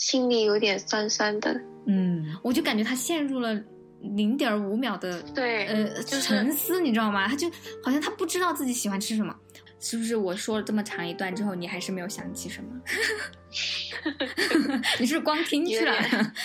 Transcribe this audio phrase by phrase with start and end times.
[0.00, 1.60] 心里有点酸酸的。
[1.86, 3.54] 嗯，我就感觉他陷入了
[4.00, 7.28] 零点五秒的对，呃就是沉思，你知道吗？
[7.28, 7.48] 他就
[7.82, 9.36] 好像他不知道自己喜欢吃什么。
[9.78, 12.80] 是不是我说了这么长一段之后，你还是没有想起什么？
[14.98, 15.94] 你是不是光听去了？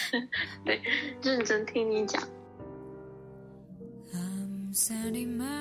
[0.65, 0.81] 对，
[1.21, 2.21] 认真听你讲。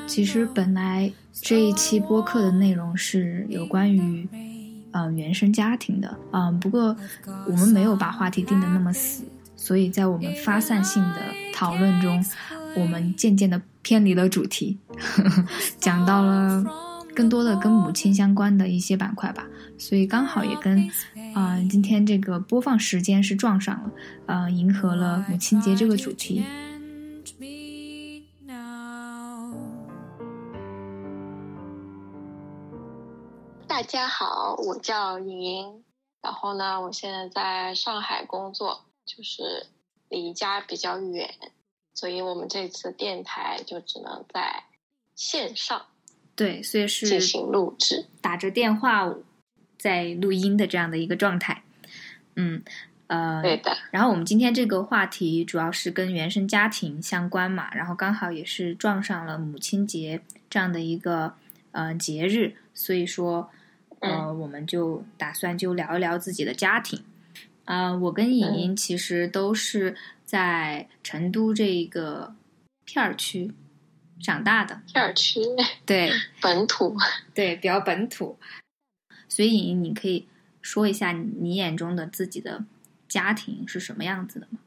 [0.07, 4.29] 其实本来这一期播客的内容是有关于
[4.95, 6.97] 呃原生家庭的，嗯、不过
[7.47, 9.25] 我们没有把话题定的那么死，
[9.57, 11.21] 所以在我们发散性的
[11.53, 12.25] 讨论中，
[12.77, 14.79] 我们渐渐的偏离了主题，
[15.79, 16.65] 讲到了
[17.15, 19.45] 更多的跟母亲相关的一些板块吧，
[19.77, 20.89] 所以刚好也跟
[21.35, 23.91] 啊、今天这个播放时间是撞上了，
[24.27, 26.45] 呃，迎合了母亲节这个主题。
[33.75, 35.85] 大家好，我叫莹莹，
[36.23, 39.67] 然后呢，我现在在上海工作，就是
[40.09, 41.29] 离家比较远，
[41.93, 44.63] 所以我们这次电台就只能在
[45.17, 45.87] 线上
[46.37, 48.07] 对，所以是进行录制。
[48.23, 49.13] 打着电话
[49.77, 51.65] 在录音的这样的一个状态。
[52.37, 52.63] 嗯，
[53.09, 61.35] 呃，对的，然后我们今天这个话题主要是跟原生家庭相关嘛，然后刚好也是撞上了母亲节这样的一个
[61.73, 63.51] 呃节日，所以说
[64.05, 67.03] 呃，我们就打算就聊一聊自己的家庭。
[67.65, 72.35] 啊、我跟颖颖其实都是在成都这个
[72.85, 73.55] 片儿区
[74.23, 75.41] 长大的，片儿区
[75.87, 76.11] 对，
[76.43, 76.97] 本土。
[77.35, 78.39] 对，比较本土。
[79.29, 80.29] 所以颖颖，你可以
[80.61, 82.65] 说一下你眼中的自己的
[83.09, 84.59] 家庭是什么样子的吗？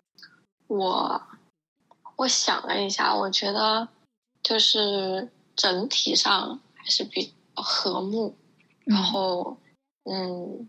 [0.68, 1.22] 我
[2.16, 3.88] 我想了一下，我觉得
[4.42, 8.36] 就是整体上还是比较和睦，
[8.88, 9.58] 然后
[10.04, 10.68] 嗯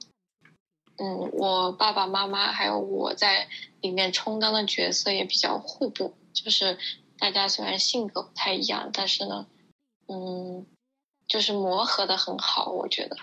[0.96, 3.48] 嗯，我爸爸妈妈还有我在
[3.80, 6.76] 里面充当的角色也比较互补，就是
[7.18, 9.46] 大家虽然性格不太一样，但是呢，
[10.08, 10.66] 嗯，
[11.28, 13.16] 就是磨合的很好，我觉得。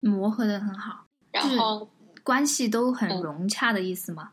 [0.00, 1.88] 磨合的很好，然后
[2.22, 4.32] 关系都很嗯融洽的意思吗？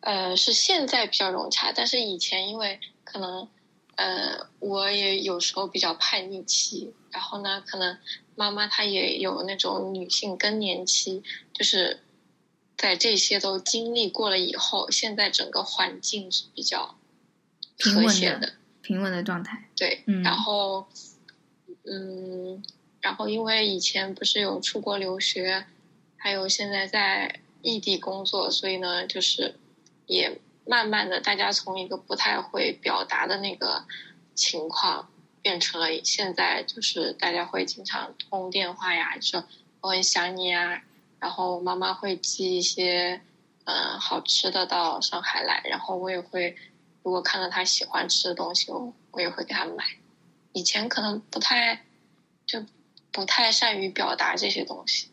[0.00, 3.48] 呃，是现在比较融洽，但是以前因为可能，
[3.96, 7.98] 呃，我也有时候比较叛逆期，然后呢，可能
[8.34, 11.22] 妈妈她也有那种女性更年期，
[11.52, 12.00] 就是
[12.76, 16.96] 在这些都经历过了以后，现在整个环境是比较
[17.76, 19.68] 平稳的和谐的，平稳的状态。
[19.76, 20.86] 对，嗯然后，
[21.84, 22.62] 嗯，
[23.00, 25.66] 然后因为以前不是有出国留学，
[26.16, 29.54] 还有现在在异地工作，所以呢，就是
[30.06, 33.84] 也慢慢的，大家从一个不太会表达的那个
[34.34, 35.08] 情况，
[35.42, 39.44] 变成了现在就是大家会经常通电话呀，就说
[39.80, 40.82] 我很想你啊，
[41.20, 43.20] 然后妈妈会寄一些
[43.66, 46.54] 嗯、好吃的到上海来，然后我也会
[47.02, 49.84] 如果看到他喜欢吃的东西，我我也会给他买。
[50.52, 51.84] 以前可能不太
[52.44, 52.64] 就
[53.10, 55.08] 不太善于表达这些东西。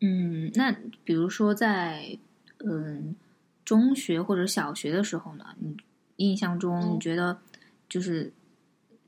[0.00, 0.72] 嗯，那
[1.04, 2.18] 比如说在
[2.64, 3.16] 嗯
[3.64, 5.76] 中学或者小学的时候呢，你
[6.16, 7.40] 印象中嗯你觉得
[7.88, 8.32] 就是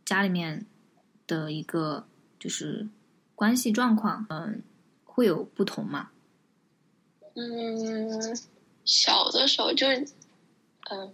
[0.05, 0.65] 家里面
[1.27, 2.07] 的一个
[2.39, 2.89] 就是
[3.35, 4.63] 关系状况，嗯，
[5.05, 6.11] 会有不同吗？
[7.35, 8.39] 嗯，
[8.85, 10.07] 小的时候就是，
[10.91, 11.13] 嗯，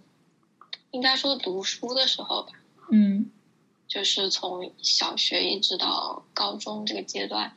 [0.91, 2.51] 应该说读书的时候吧，
[2.91, 3.29] 嗯
[3.87, 7.55] 就是从小学一直到高中这个阶段，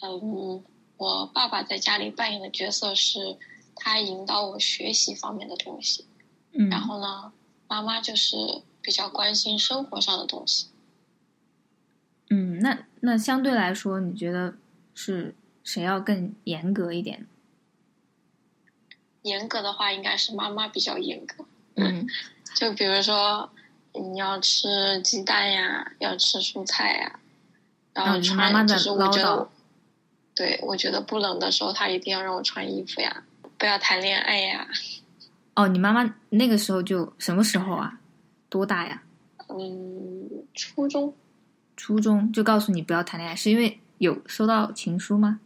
[0.00, 0.62] 嗯，
[0.96, 3.36] 我爸爸在家里扮演的角色是
[3.78, 6.06] 他引导我学习方面的东西，
[6.52, 7.32] 嗯，然后呢，
[7.68, 8.36] 妈妈就是
[8.82, 10.66] 比较关心生活上的东西。
[12.30, 14.56] 嗯，那那相对来说，你觉得
[14.94, 15.34] 是
[15.64, 17.26] 谁要更严格一点？
[19.22, 21.44] 严格的话，应该是妈妈比较严格。
[21.76, 22.06] 嗯
[22.56, 23.48] 就比如说，
[23.92, 27.20] 你要吃鸡蛋呀，要吃蔬菜呀，
[27.92, 29.48] 然后嗯穿，就是我觉得，
[30.34, 33.24] 对我觉得不冷的时候，他一定要让我穿衣服呀，
[33.58, 34.66] 不要谈恋爱呀。
[35.54, 37.98] 哦，你妈妈那个时候就什么时候啊？
[38.48, 39.02] 多大呀？
[39.48, 41.14] 嗯，初中
[41.76, 45.40] 初中就告诉你不要谈恋爱，是因为有收到情书吗？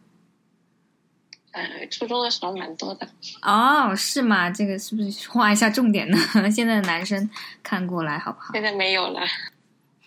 [1.52, 3.08] 呃，初中的时候蛮多的。
[3.42, 4.50] 哦，是吗？
[4.50, 6.18] 这个是不是画一下重点呢？
[6.50, 7.28] 现在的男生
[7.62, 8.52] 看过来好不好？
[8.52, 9.20] 现在没有了，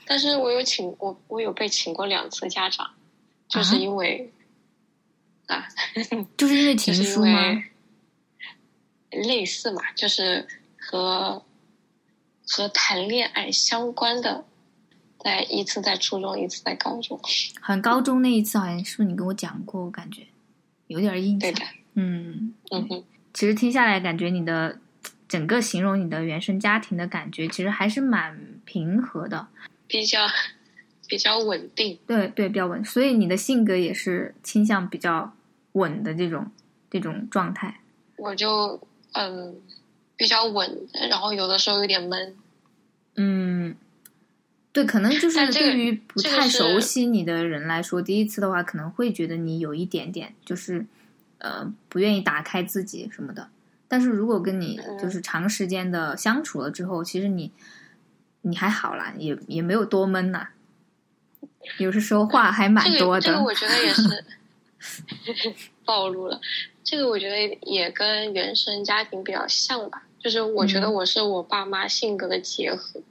[0.05, 2.89] 但是我有请我我有被请过两次家长，
[3.47, 4.31] 就是啊因为
[5.47, 5.67] 啊，
[6.37, 7.39] 就是因为 情书吗？
[9.15, 10.47] 为类似嘛，就是
[10.77, 11.43] 和
[12.47, 14.45] 和谈恋爱相关的，
[15.19, 17.19] 在一次在初中，一次在高中。
[17.61, 19.85] 好像高中那一次好像是不是你跟我讲过？
[19.85, 20.23] 我感觉
[20.87, 21.61] 有点印象对的。，
[21.95, 23.03] 嗯，嗯哼，
[23.33, 24.79] 其实听下来，感觉你的
[25.27, 29.47] 整个形容你的原生家庭的感觉，其实还是蛮平和的，
[29.87, 30.27] 比较
[31.07, 31.97] 比较稳定。
[32.05, 32.83] 对对，比较稳。
[32.85, 35.33] 所以你的性格也是倾向比较
[35.71, 36.51] 稳的这种
[36.91, 37.79] 这种状态。
[38.17, 38.79] 我就
[39.15, 39.55] 嗯
[40.15, 42.35] 比较稳，然后有的时候有点闷。
[43.15, 43.75] 嗯，
[44.71, 50.85] 对，可能就是对于不太熟悉你的人来说，第一次的话可能会觉得你有一点点就是
[51.39, 53.49] 呃不愿意打开自己什么的。
[53.87, 57.51] 但是如果跟你嗯就是长时间的相处了之后，其实你
[58.41, 60.49] 你还好啦，也也没有多闷呐、
[61.77, 63.21] 有时说话还蛮这个多的。
[63.21, 64.01] 这个我觉得也是
[65.85, 66.39] 暴露了。
[66.83, 73.01] 这个我觉得也跟原生家庭比较像吧，就是我觉得嗯我是我爸妈性格的结合。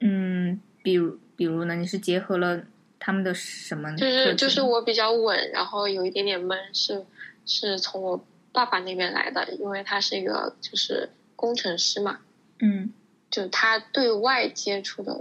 [0.00, 2.62] 嗯，比如比如呢，你是结合了
[2.98, 3.96] 他们的什么呢？
[3.96, 7.04] 就是就是我比较稳，然后有一点点闷，是
[7.44, 12.20] 是从我爸爸那边来的，因为他是一个就是工程师嘛，
[12.60, 12.92] 嗯
[13.30, 15.18] 就他对外接触的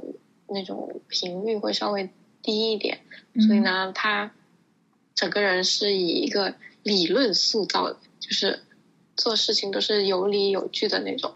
[0.48, 2.10] 那种频率会稍微
[2.42, 3.00] 低一点，
[3.48, 4.32] 所以嗯呢，他
[5.16, 6.54] 整个人是以一个
[6.84, 8.60] 理论塑造的，就是
[9.16, 11.34] 做事情都是有理有据的那种。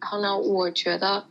[0.00, 1.26] 然后呢，我觉得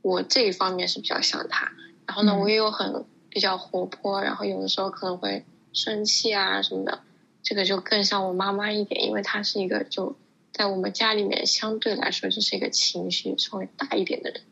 [0.00, 1.72] 我这一方面是比较像他。
[2.06, 7.02] 然后呢，嗯我也有很比较活泼，然后有的时候可能会生气啊什么的，
[7.42, 10.16] 这个就更像我妈妈一点，因为她是一个就
[10.52, 14.42] 在我们家里面相对来说就是一个情绪稍微大一点的人。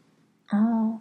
[0.51, 1.01] 哦，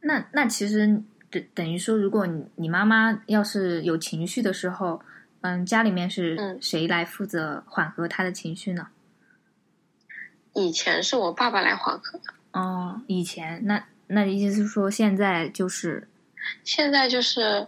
[0.00, 5.00] 那那其实等等于说，如果你你妈妈要是有情绪的时候，
[5.40, 6.58] 嗯，家里面是嗯。
[6.60, 8.88] 谁来负责缓和她的情绪呢？
[10.54, 16.08] 以前是我爸爸来缓和的，哦，以前那那意思是说现在就是
[16.64, 17.66] 现在就是，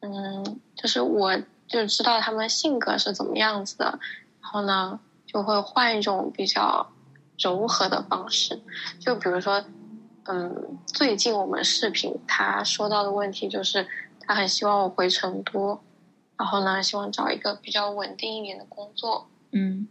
[0.00, 1.38] 嗯，就是我
[1.68, 3.98] 就知道他们性格是怎么样子的，
[4.42, 6.90] 然后呢，就会换一种比较
[7.38, 8.60] 柔和的方式，
[8.98, 9.64] 就比如说，
[10.26, 13.86] 嗯，最近我们视频他说到的问题就是，
[14.20, 15.80] 他很希望我回成都，
[16.36, 19.88] 然后呢，希望找一个比较稳定一点的工作，嗯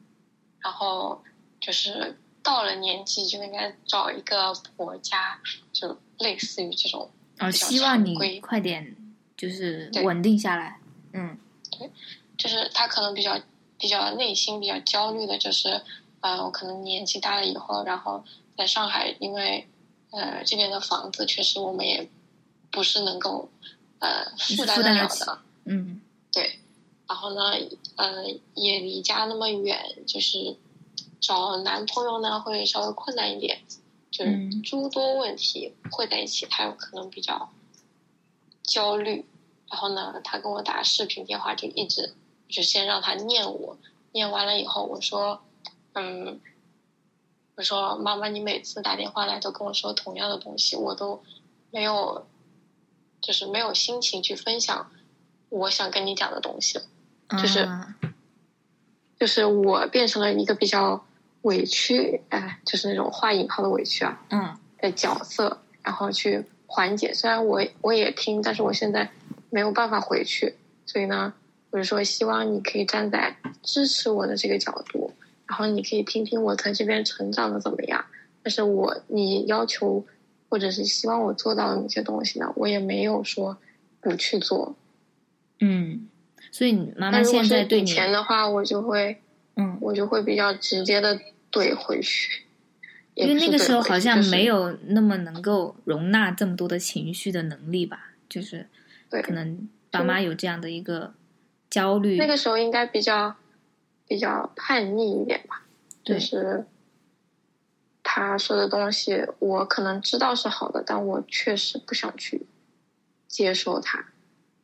[0.60, 1.22] 然后
[1.60, 5.40] 就是到了年纪就应该找一个婆家，
[5.72, 7.10] 就类似于这种。
[7.40, 8.96] 哦，比较希望你快点
[9.36, 10.80] 就是稳定下来。
[11.14, 11.38] 嗯
[11.72, 11.90] 对
[12.38, 13.40] 就是他可能比较
[13.78, 15.82] 比较内心比较焦虑的，就是
[16.22, 18.24] 呃，我可能年纪大了以后，然后
[18.58, 19.68] 在上海，因为
[20.12, 22.10] 呃这边的房子确实我们也
[22.72, 23.50] 不是能够
[24.00, 26.02] 呃负担得了的，嗯
[26.32, 26.60] 对。
[27.08, 27.42] 然后呢，
[27.96, 28.24] 呃，
[28.54, 30.56] 也离家那么远，就是
[31.20, 33.60] 找男朋友呢会稍微困难一点，
[34.12, 37.52] 就是嗯诸多问题会在一起，他有可能比较
[38.62, 39.26] 焦虑。
[39.72, 42.14] 然后呢，他跟我打视频电话，就一直
[42.48, 43.76] 就先让他念我，
[44.12, 45.42] 念完了以后，我说，
[45.94, 46.40] 嗯，
[47.60, 51.22] 我说妈妈，你每次打电话来都跟我说同样的东西，我都
[51.72, 52.26] 没有，
[53.20, 54.90] 就是没有心情去分享
[55.50, 56.86] 我想跟你讲的东西了。
[57.32, 57.96] 就是啊
[59.20, 61.06] 就是我变成了一个比较
[61.42, 67.14] 委屈，哎，就是那种画引号的委屈啊嗯的角色，然后去缓解。
[67.14, 69.12] 虽然我我也听，但是我现在
[69.50, 70.56] 没有办法回去，
[70.86, 71.34] 所以呢，
[71.72, 75.12] 我就说希望你可以站在支持我的这个角度，
[75.50, 78.06] 然后你可以听听我在这边成长的怎么样。
[78.42, 80.06] 但是我你要求
[80.48, 83.58] 或者是希望我做到的那些东西呢，我也没有说
[84.00, 84.78] 不去做。
[85.60, 86.08] 嗯，
[86.52, 89.18] 所以你妈妈现在对你前的话，我就会。
[89.62, 91.20] 嗯我就会比较直接的
[91.52, 92.46] 怼回去，
[93.14, 98.68] 因为那个时候好像没有那么能够容纳这么多的情绪的能力吧，就是
[99.10, 101.14] 对可能爸妈有这样的一个
[101.70, 102.16] 焦虑。
[102.16, 103.36] 那个时候应该比较
[104.10, 105.62] 比较叛逆一点吧，
[106.04, 106.66] 就是
[108.02, 112.48] 他说的东西，我可能知道是好的，但我确实不想去
[113.28, 114.04] 接受他。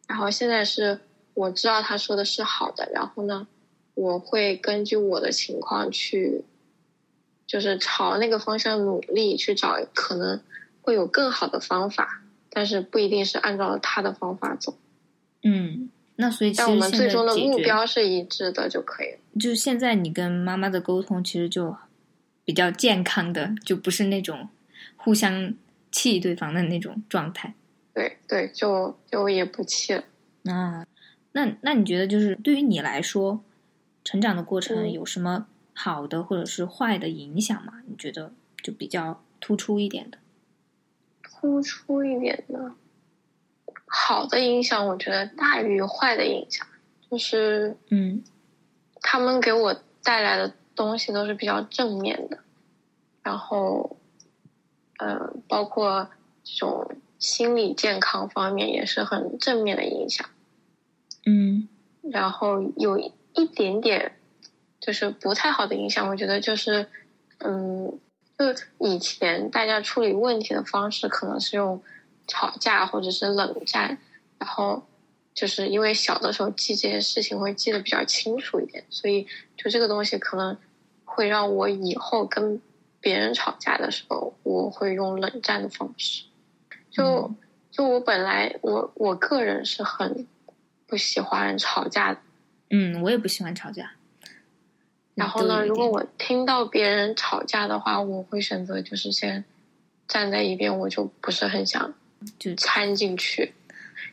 [0.08, 1.00] 然后现在是
[1.36, 3.46] 我知道他说的是好的，然后呢，
[3.94, 6.44] 我会根据我的情况去，
[7.46, 10.42] 就是朝那个方向努力去找，可能
[10.82, 14.76] 会有更好的方法，但是不一定是按照他的方法走。
[15.44, 19.18] 嗯，那所以其但我们最终的目标是一致的就可以了。
[19.40, 21.76] 就是现在你跟妈妈的沟通其实就
[22.44, 24.48] 比较健康的，就不是那种
[24.96, 25.54] 互相
[25.92, 27.54] 气对方的那种状态。
[27.94, 30.04] 对对，就就也不气了。
[30.46, 30.86] 啊，
[31.34, 33.44] 那那你觉得就是对于你来说，
[34.04, 37.82] 成长的过程嗯有什么好的或者是坏的影响吗？
[37.88, 40.18] 你觉得就比较突出一点的？
[41.24, 42.72] 突出一点的，
[43.98, 46.68] 好的影响，我觉得大于坏的影响。
[47.10, 48.22] 就是嗯
[49.00, 49.74] 他们给我
[50.04, 52.40] 带来的东西都是比较正面的，
[53.24, 53.96] 然后，
[54.98, 56.10] 呃，包括
[56.44, 60.28] 这种心理健康方面也是很正面的影响。
[61.26, 61.70] 嗯，
[62.12, 64.18] 然后有一点点
[64.82, 66.88] 就是不太好的影响，我觉得就是，
[67.38, 67.98] 嗯，
[68.38, 68.46] 就
[68.80, 71.82] 以前大家处理问题的方式可能是用
[72.28, 73.98] 吵架或者是冷战，
[74.38, 74.84] 然后。
[75.36, 79.28] 就是因为小的时候记这些事情会记得比较清楚一点，所以
[79.58, 80.58] 就这个东西可能
[81.04, 82.62] 会让我以后跟
[83.02, 86.24] 别人吵架的时候，我会用冷战的方式。
[86.90, 87.30] 就
[87.70, 90.26] 就我本来我我个人是很
[90.88, 92.22] 不喜欢吵架的，
[92.70, 93.92] 嗯，我也不喜欢吵架。
[95.16, 99.44] 然后呢，如果我听到别人吵架的话，我会选择就是先
[100.08, 101.94] 站在一边，我就不是很想
[102.40, 103.54] 就掺进去，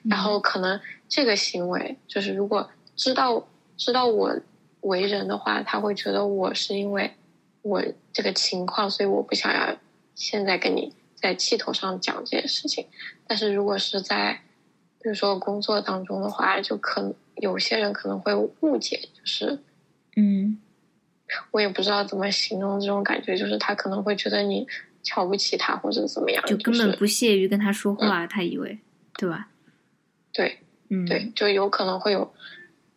[0.05, 0.81] 然后可能。
[1.15, 4.35] 这个行为就是，如果知道知道我
[4.81, 7.13] 为人的话，他会觉得我是因为
[7.61, 9.77] 我这个情况，所以我不想要
[10.15, 12.87] 现在跟你在气头上讲这件事情。
[13.27, 14.41] 但是如果是在
[15.03, 19.59] 比如说工作当中的话，就可能有些人可能会误解，就是
[20.17, 20.59] 嗯，
[21.51, 24.67] 我也不知道怎么形容这种感觉，就是他可能会觉得你
[25.03, 28.79] 瞧不起他或者怎么样，就根本不屑于跟他说话，他以为
[29.17, 29.49] 对吧？
[30.33, 30.59] 对。
[30.95, 32.35] 嗯，对，就有可能会有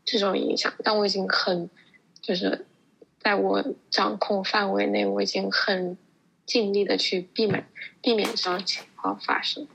[0.04, 1.70] 这种影响，但我已经很，
[2.22, 2.66] 就是
[3.20, 5.98] 在我掌控范围内，我已经很
[6.46, 7.66] 尽力的去避免
[8.02, 9.66] 避免这种情况发生。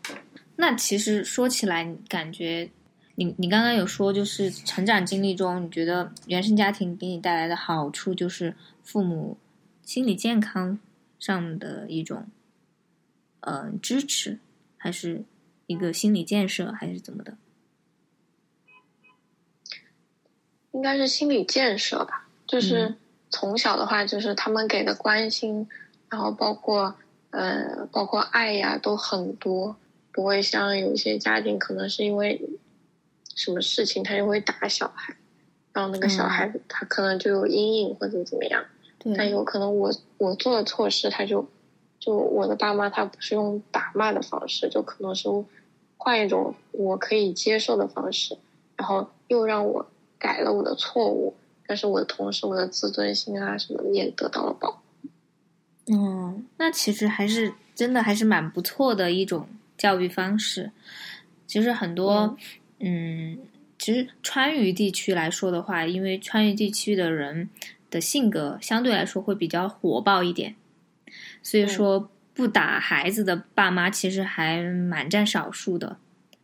[0.56, 2.68] 那其实说起来，感觉
[3.14, 9.38] 你你刚刚有说，就是成长经历中，你觉得原生家庭给你带来的好处，就是父母
[9.82, 10.78] 心理健康
[11.20, 12.26] 上的一种
[13.40, 14.40] 呃支持，
[14.76, 15.22] 还是
[15.68, 17.36] 一个心理建设，还是怎么的？
[20.72, 22.94] 应该是心理建设吧，就是
[23.28, 25.68] 从小的话，就是他们给的关心，
[26.08, 26.96] 然后包括
[27.30, 29.76] 呃，包括爱呀，都很多，
[30.12, 32.40] 不会像有一些家庭可能是因为
[33.34, 35.16] 什么事情他就会打小孩，
[35.72, 38.64] 然后那个小孩子他可能就有阴影或者怎么样，
[39.16, 41.48] 但有可能我我做了错事，他就
[41.98, 45.28] 就我的爸妈他不是用打骂的方式，就可能是
[45.96, 48.38] 换一种我可以接受的方式，
[48.76, 49.86] 然后又让我。
[50.22, 51.34] 改了我的错误，
[51.66, 54.78] 但是我的同时，我的自尊心啊什么的也得到了保护。
[55.86, 60.72] 嗯，那其实还是真的还是蛮不错的一种教育方式。
[61.46, 62.36] 其实很多，
[62.80, 63.38] 嗯，
[63.78, 67.48] 其实川渝地区来说的话，因为川渝地区的人
[67.90, 70.54] 的性格相对来说会比较火爆一点，
[71.42, 75.96] 所以说不打孩子的爸妈其实还蛮占少数的。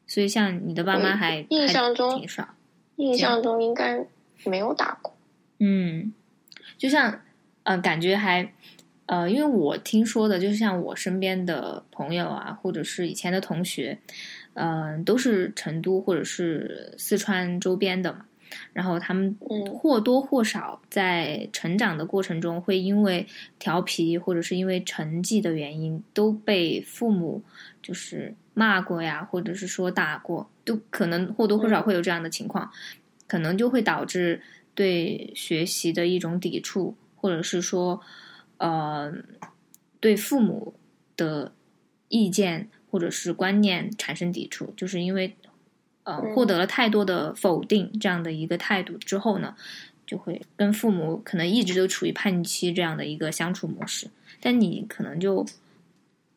[0.06, 2.48] 所以像你的爸妈还印象中挺少。
[2.96, 4.06] 印象中应该
[4.44, 5.14] 没有打过。
[5.58, 6.12] 嗯，
[6.78, 7.20] 就像
[7.64, 8.52] 呃，感觉还
[9.06, 13.98] 呃，因为我听说的，就是像我身边的朋友啊，或者是以前的同学，
[14.54, 18.25] 嗯，都是成都或者是四川周边的嘛。
[18.72, 23.26] 然后他们或多或少在成长的过程中，会因为
[23.58, 27.42] 调皮或者是因为成绩的原因，都被父母
[27.82, 30.50] 就是骂过呀，或者是说打过。
[30.64, 32.68] 都可能或多或少会有这样的情况，
[33.28, 34.42] 可能就会导致
[34.74, 38.00] 对学习的一种抵触，或者是说，
[38.58, 39.12] 呃，
[40.00, 40.74] 对父母
[41.16, 41.52] 的
[42.08, 45.36] 意见或者是观念产生抵触，就是因为
[46.06, 49.54] 呃获得了太多的否定这样的一个态度之后呢，
[50.06, 54.08] 就会跟父母可能一直都处于叛逆期这样的一个相处模式，
[54.40, 55.44] 但你可能就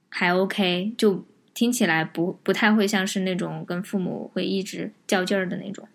[0.09, 1.23] 还 OK 就。
[1.51, 5.85] 听起来不不太会像是那种跟父母会一直较劲儿的那种。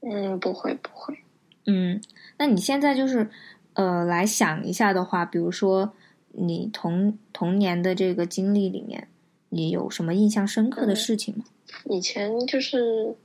[0.00, 1.18] 嗯，不会不会。
[1.66, 2.00] 嗯，
[2.36, 3.28] 那你现在就是
[3.72, 5.92] 呃，来想一下的话，比如说
[6.30, 9.08] 你童童年的这个经历里面，
[9.48, 11.44] 你有什么印象深刻的事情吗？
[11.84, 13.16] 以前就是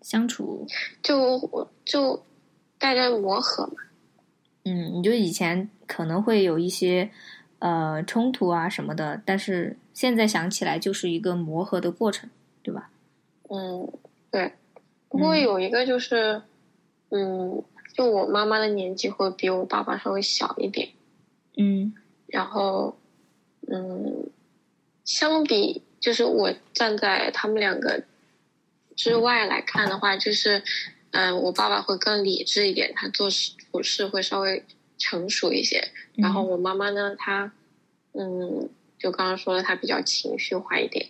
[0.00, 0.66] 相处，
[1.02, 2.24] 就就
[2.78, 3.74] 大家磨合嘛。
[4.64, 7.10] 嗯，你就以前可能会有一些。
[7.58, 12.28] 呃，冲突啊什么的，但是现在想起来就是一个磨合的过程，
[12.62, 12.90] 对吧？
[13.48, 13.90] 嗯，
[14.30, 14.52] 对。
[15.08, 16.42] 不过有一个就是，
[17.08, 20.90] 嗯，就我妈妈的年纪会比我爸爸稍微小一点。
[21.56, 21.94] 嗯。
[22.26, 22.94] 然后，
[23.68, 24.28] 嗯，
[25.06, 28.04] 相比就是我站在他们两个
[28.94, 30.62] 之外来看的话，就是，
[31.10, 34.64] 嗯，我爸爸会更理智一点，他做事处事会稍微。
[34.98, 37.52] 成熟一些，然后我妈妈呢，她，
[38.14, 41.08] 嗯，就刚刚说了，她比较情绪化一点，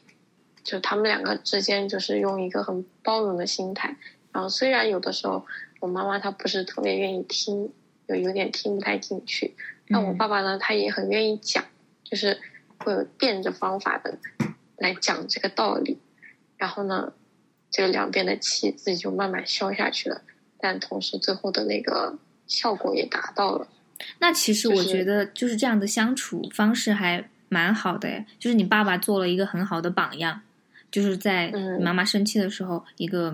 [0.65, 3.97] 就他们两个之间就是用一个很包容的心态，
[4.33, 5.47] 然后虽然有的时候
[5.79, 7.73] 我妈妈她不是特别愿意听，
[8.09, 9.55] 有有点听不太进去。
[9.89, 11.65] 但我爸爸呢，他也很愿意讲，
[12.03, 12.41] 就是
[12.79, 14.19] 会有变着方法的
[14.77, 15.99] 来讲这个道理。
[16.57, 17.13] 然后呢，
[17.71, 20.23] 这个两边的气自己就慢慢消下去了，
[20.59, 23.69] 但同时最后的那个效果也达到了。
[24.19, 30.43] 那其实我觉得就是这样的相处方式还蛮好的，就是你爸爸做了一个很好的榜样，
[30.91, 33.31] 就是在妈妈生气的时候，一个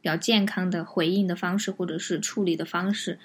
[0.00, 3.18] 比较健康的回应的方式或者是处理的方式，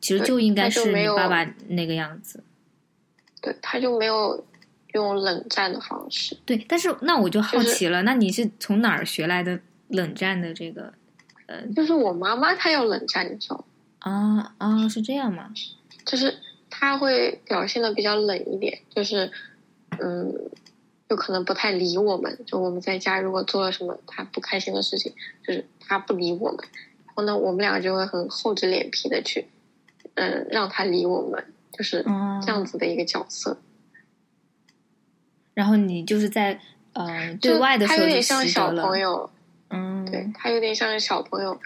[0.00, 2.42] 其实就应该是你爸爸那个样子。
[3.40, 4.44] 对，他就没有
[4.92, 6.36] 用冷战的方式。
[6.44, 9.58] 对，但是那我就好奇了，那你是从哪儿学来的
[9.88, 10.92] 冷战的这个？
[11.46, 13.64] 呃，就是我妈妈她要冷战，你知道吗？
[13.98, 15.52] 啊啊，是这样吗？
[16.04, 16.34] 就是
[16.70, 19.30] 她会表现的比较冷一点，就是
[19.98, 20.34] 嗯，
[21.08, 22.38] 就可能不太理我们。
[22.46, 25.12] 就我们在家如果做了什么她不开心的事情，
[25.46, 26.58] 就是她不理我们，
[27.06, 29.46] 然后呢，我们两个就会很厚着脸皮的去
[30.14, 31.44] 嗯让他理我们，
[31.76, 32.02] 就是
[32.42, 33.58] 这样子的一个角色。
[35.54, 36.58] 然后你就是在
[36.92, 39.30] 呃对外的时候，他有点像小朋友，
[39.70, 41.58] 嗯，对他有点像是小朋友，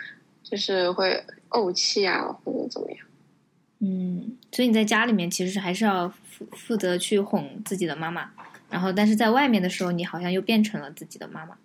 [0.42, 3.06] 就是会怄气啊或者怎么样。
[3.78, 8.30] 嗯，所以你在家里面其实还是要负负责去哄自己的妈妈，
[8.70, 11.56] 然后但是在外面的时候，你好像又变成了自己的妈妈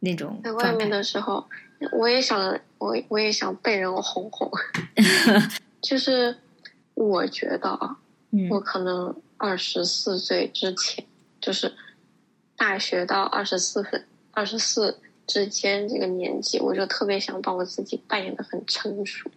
[0.00, 0.40] 那种。
[0.42, 1.48] 在外面的时候，
[1.92, 4.50] 我也想，我我也想被人哄哄。
[5.80, 6.36] 就是
[6.94, 7.96] 我觉得啊，
[8.50, 11.04] 我可能二十四岁之前，
[11.40, 11.72] 就是
[12.56, 19.30] 大学到二十四分二十四之间这个年纪，我就特别想把我自己扮演的很成熟。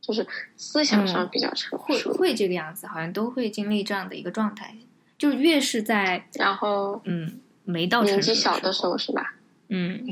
[0.00, 0.24] 就是
[0.56, 4.72] 思想上比较成熟，会会这个样子，好像都会经历这样的一个状态。
[5.18, 9.34] 就越是在然后嗯没到年纪小的时候是吧？
[9.68, 10.06] 嗯，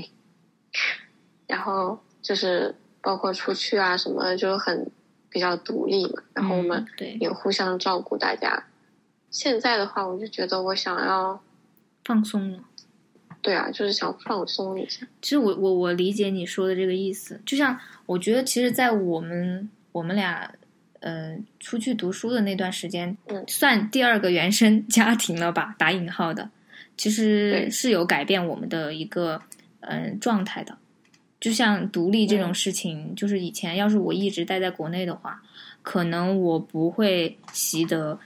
[1.47, 4.91] 然后就是包括出去啊什么，就很
[5.31, 6.23] 比较独立嘛。
[6.33, 6.85] 然后我们
[7.21, 8.65] 也互相照顾大家。
[9.35, 11.39] 现在的话，我就觉得我想要
[12.05, 12.59] 放松了。
[13.43, 15.07] 对啊，就是想放松一下。
[15.21, 19.69] 其实我我我理解你说的这个意思，就像我觉得，其实，在我们。
[19.95, 20.53] 我们俩，
[20.99, 25.73] 呃，出去读书的那段时间，嗯算第二个原生家庭了吧？
[25.79, 26.51] 打引号的，
[26.97, 29.41] 其实是有改变我们的一个
[29.83, 30.77] 嗯状态的。
[31.39, 35.41] 就像独立这种事情，就是以前要是我一直待在国内的话，
[35.81, 38.19] 可能我不会习得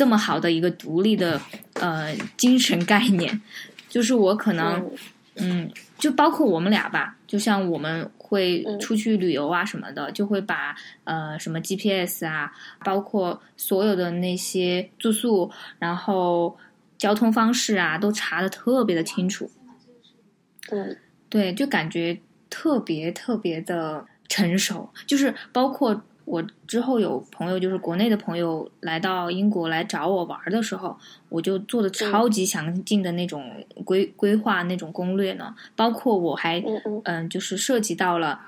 [0.00, 1.38] 这么好的一个独立的
[1.74, 3.38] 呃精神概念。
[3.86, 4.90] 就是我可能，
[5.34, 8.10] 嗯，就包括我们俩吧，就像我们。
[8.30, 12.52] 会出去旅游啊什么的，就会把呃什么 GPS 啊，
[12.84, 16.56] 包括所有的那些住宿，然后
[16.96, 19.50] 交通方式啊，都查的特别的清楚。
[20.68, 20.96] 对，
[21.28, 26.00] 对，就感觉特别特别的成熟，就是包括。
[26.30, 30.96] 我之后有朋友，就是国内的朋友来到英国来找我玩的时候，
[31.28, 33.52] 我就做的超级详尽的那种
[33.84, 35.52] 规规划、那种攻略呢。
[35.74, 36.62] 包括我还
[37.02, 38.38] 嗯，就是涉及到了，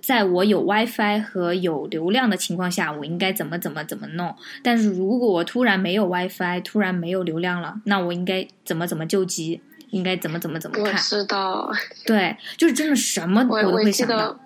[0.00, 4.34] 在我有 WiFi 和有流量的情况下，我应该怎么怎么怎么弄。
[4.62, 9.60] 但是如果我突然没有 WiFi，突然没有流量了，那我应该怎么怎么救急？
[9.90, 10.94] 应该怎么怎么怎么看？
[10.94, 11.70] 我知道，
[12.06, 14.40] 对，就是真的什么我都会想到，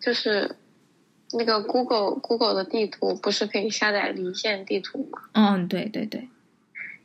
[0.00, 0.56] 就是。
[1.32, 5.20] 那个 Google Google 的地图不是可以下载离线地图吗？
[5.32, 6.28] 嗯，对对对。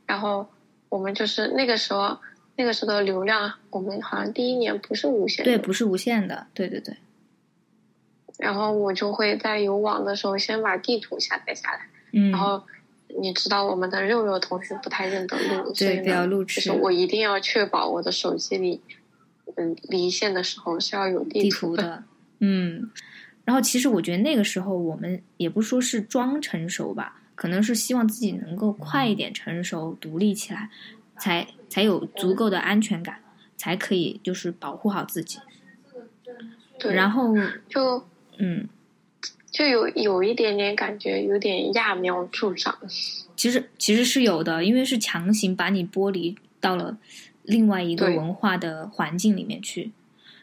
[0.05, 0.47] 然后
[0.89, 2.17] 我们就是那个时候，
[2.55, 5.43] 那个时候的流量，我们好像第一年不是无线。
[5.43, 6.47] 对，不是无线的。
[6.53, 6.95] 对对对。
[8.37, 11.87] 然后我就会在有网的时候先把地图下载下来。
[12.11, 12.31] 嗯。
[12.31, 12.63] 然后
[13.19, 18.81] 你知道我们的肉肉同学不太认得路，所以呢，就是我一定要确保我的手机里，
[19.55, 22.03] 嗯，离线的时候是要有地图的。
[22.39, 22.89] 嗯。
[23.45, 30.69] 然后，其实我觉得那个时候我们也不说是装成熟吧，可能是希望自己能够快一点成熟、独立起来，
[31.17, 33.19] 才才有足够的安全感，
[33.57, 35.39] 才可以就是保护好自己。
[36.79, 37.33] 对，然后
[37.67, 38.05] 就
[38.37, 38.67] 嗯，
[39.51, 42.77] 就有有一点点感觉，有点揠苗助长。
[43.35, 46.97] 其实其实是有的，因为是强行把你剥离到了
[47.43, 49.91] 另外一个文化的环境里面去，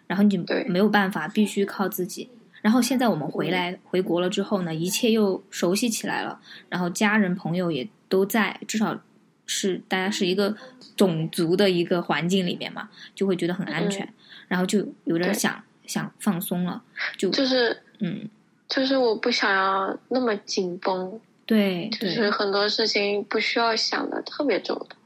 [0.06, 2.28] 然后你就没有办法，必须靠自己。
[2.60, 6.40] 然后现在我们回来回国了之后呢，一切又熟悉起来了。
[6.68, 9.00] 然后家人朋友也都在，至少
[9.46, 10.54] 是大家是一个
[10.96, 14.06] 种族的一个环境里面嘛，就会觉得很安全。
[14.48, 16.82] 然后就有点想想放松了，
[17.16, 18.28] 就就是嗯，
[18.68, 21.20] 就是我不想要那么紧绷。
[21.46, 24.96] 对，就是很多事情不需要想的特别周到。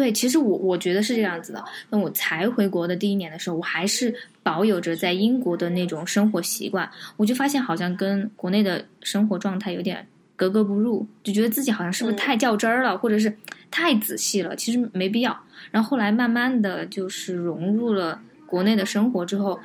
[0.00, 1.62] 对，其实我我觉得是这样子的。
[1.90, 13.30] 那我才回国的第一年的时候，我还是保有着在英国的那种生活习惯，我就发现好像跟国内的生活状态有点格格不入，就觉得自己好像是不是太较真儿了，或者是
[13.70, 15.38] 太仔细了，其实没必要。
[15.70, 19.60] 然后后来慢慢的就是融入了国内的生活之后，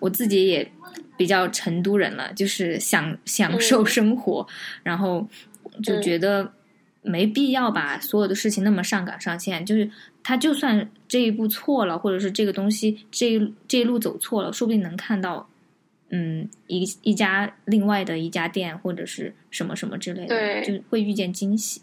[0.00, 0.70] 我自己也
[1.16, 4.46] 比较成都人了，就是享享受生活，
[4.82, 5.26] 然后
[5.82, 6.52] 就觉得。
[7.08, 9.90] 没必要把所有的事情那么上纲上线，就是
[10.22, 15.48] 他就算这一步错了，或者是这个东西这一这一路走错了，说不定能看到，
[16.10, 21.80] 嗯，一一家另外的一家店或者是什么什么之类的，就会遇见惊喜。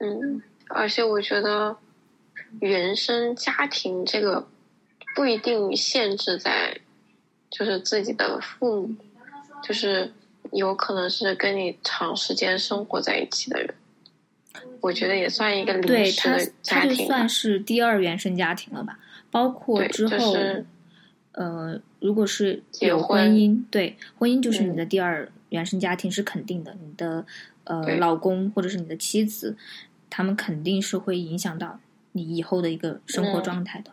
[0.00, 1.76] 嗯，而且我觉得
[2.60, 4.48] 原生家庭这个
[5.14, 6.78] 不一定限制在
[7.50, 8.94] 就是自己的父母，
[9.62, 10.10] 就是
[10.52, 13.74] 有可能是跟你长时间生活在一起的人。
[14.80, 18.98] 我觉得也算一个临时的家庭，他就算是第二原生家庭了吧。
[19.30, 20.36] 包括之后，
[21.32, 26.76] 呃，如果是有婚姻，对婚姻就是你的第二原生家庭是肯定的。
[26.80, 27.26] 你的
[27.64, 29.56] 呃老公或者是你的妻子，
[30.08, 31.80] 他们肯定是会影响到
[32.12, 33.90] 你以后的一个生活状态的。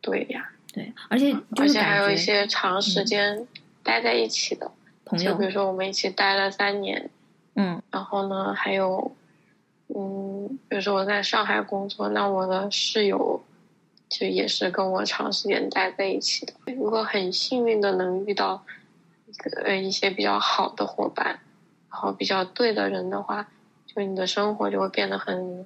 [0.00, 3.46] 对呀，对，而且而且还有一些长时间
[3.82, 4.70] 待在一起的
[5.04, 7.10] 朋友，比如说我们一起待了三年，
[7.54, 9.14] 嗯，然后呢还有。
[9.88, 13.40] 嗯，比如说我在上海工作，那我的室友
[14.08, 16.52] 就也是跟我长时间待在一起的。
[16.74, 18.64] 如果很幸运的能遇到
[19.64, 21.38] 呃一些比较好的伙伴，
[21.88, 23.48] 然后比较对的人的话，
[23.86, 25.64] 就你的生活就会变得很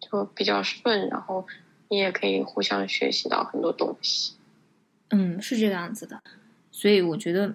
[0.00, 1.46] 就比较顺，然后
[1.88, 4.32] 你也可以互相学习到很多东西。
[5.10, 6.22] 嗯，是这个样子的。
[6.72, 7.54] 所以我觉得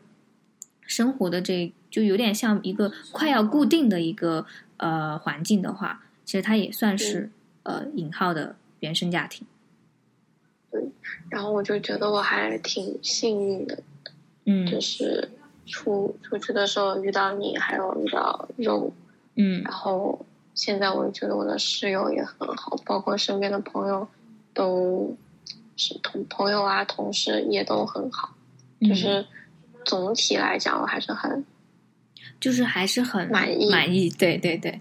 [0.81, 4.45] 生活的这就有点像一个快要固定的一个。
[4.79, 7.29] 呃，环境的话，其实它也算是
[7.63, 9.45] 呃引号的原生家庭。
[10.71, 10.81] 对，
[11.29, 13.77] 然后我就觉得我还挺幸运的，
[14.45, 15.29] 嗯，就是
[15.65, 18.93] 出出去的时候遇到你，还有遇到肉，
[19.35, 24.07] 嗯，然后现在我觉得我的室友也很好，包括身边的朋友
[24.53, 25.17] 都
[25.75, 28.33] 是同朋友啊，同事也都很好，
[28.81, 29.25] 就是
[29.83, 31.43] 总体来讲，我还是很。
[32.39, 34.79] 就是还是很满意，满意，对对对。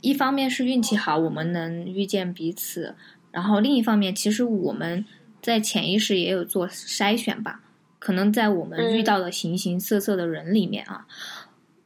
[0.00, 2.94] 一方面是运气好，我们能遇见彼此；
[3.32, 5.04] 然后另一方面，其实我们
[5.42, 7.60] 在潜意识也有做筛选吧。
[7.98, 11.04] 可能在我们遇到的形形色色的人里面啊，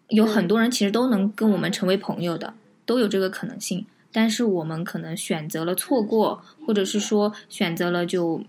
[0.08, 2.52] 有很多人其实都能跟我们成为朋友的，
[2.84, 3.86] 都有这个可能性。
[4.12, 8.44] 但是我们可能选择了错过，或者是说选择了就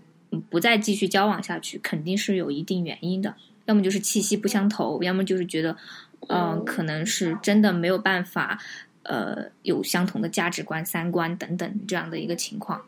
[0.50, 3.34] 不再继续交往下去，肯定是有一定原因的。
[3.64, 5.74] 要么就是气息不相投，要么就是觉得。
[6.28, 8.58] 嗯，可能是真的没有办法，
[9.02, 12.86] 呃，有相同的价值观、三观等等这样的一个情况，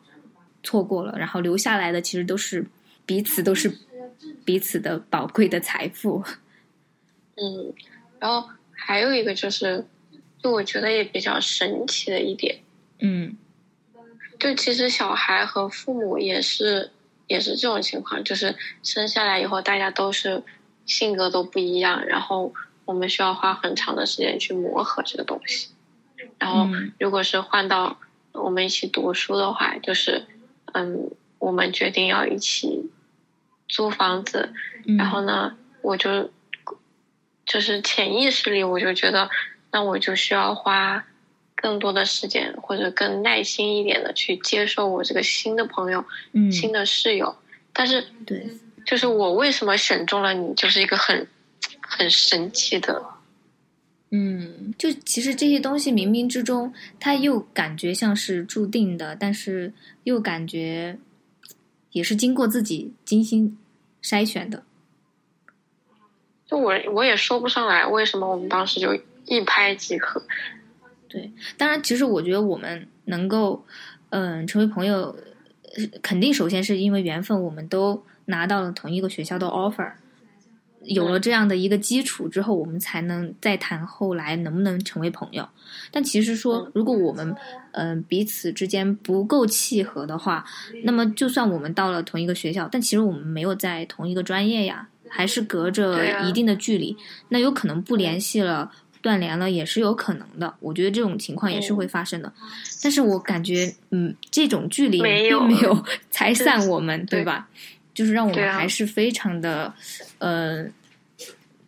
[0.62, 2.64] 错过了，然后留下来的其实都是
[3.04, 3.70] 彼此都是
[4.44, 6.24] 彼此的宝贵的财富。
[7.36, 7.72] 嗯，
[8.18, 9.84] 然后还有一个就是，
[10.42, 12.58] 就我觉得也比较神奇的一点，
[13.00, 13.36] 嗯，
[14.38, 16.90] 就其实小孩和父母也是
[17.26, 20.42] 也是这种情况，就是生下来以后大家都是
[20.86, 22.52] 性格都不一样，然后。
[22.86, 25.70] 我们需要花很长的时间去磨合这个东西，
[26.38, 26.68] 然后
[27.00, 27.98] 如果是换到
[28.32, 30.24] 我们一起读书的话，就是
[30.72, 32.88] 嗯，我们决定要一起
[33.68, 34.54] 租房子，
[34.96, 36.30] 然后呢，我就
[37.44, 39.28] 就是潜意识里我就觉得，
[39.72, 41.04] 那我就需要花
[41.56, 46.04] 更多的时间或者更耐心一点的去接受我这个新的朋友，
[46.52, 47.36] 新的室友。
[47.72, 48.48] 但是，对，
[48.86, 51.26] 就是我为什么选中了你，就是一个很。
[51.86, 53.04] 很神奇的，
[54.10, 59.72] 嗯，就其实这些东西冥冥之中，它又感觉像是注定的，但是
[60.04, 60.98] 又感觉
[61.92, 63.56] 也是经过自己精心
[64.02, 64.64] 筛选的。
[66.46, 68.94] 就我我也说不上来为什么我们当时就
[69.24, 70.22] 一拍即合。
[71.08, 73.64] 对，当然，其实我觉得我们能够
[74.10, 75.16] 嗯成为朋友，
[76.02, 79.92] 肯定首先是因为缘分，我们都拿到了同一个学校的 offer。
[80.86, 85.48] 有了这样的一个基础之后，我们才能再谈后来能不能成为朋友。
[85.90, 87.34] 但其实说，如果我们
[87.72, 90.44] 嗯彼此之间不够契合的话，
[90.84, 96.96] 那么就算我们到了同一个学校，但其实我们没有在同一个专业呀，还是隔着一定的距离，
[97.28, 98.70] 那有可能不联系了，
[99.02, 100.54] 断联了也是有可能的。
[100.60, 102.32] 我觉得这种情况也是会发生的。
[102.82, 107.48] 但是我感觉，嗯，这种距离并没有 拆散我们，对吧？
[107.96, 109.72] 就是让我们还是非常的，
[110.18, 110.66] 呃，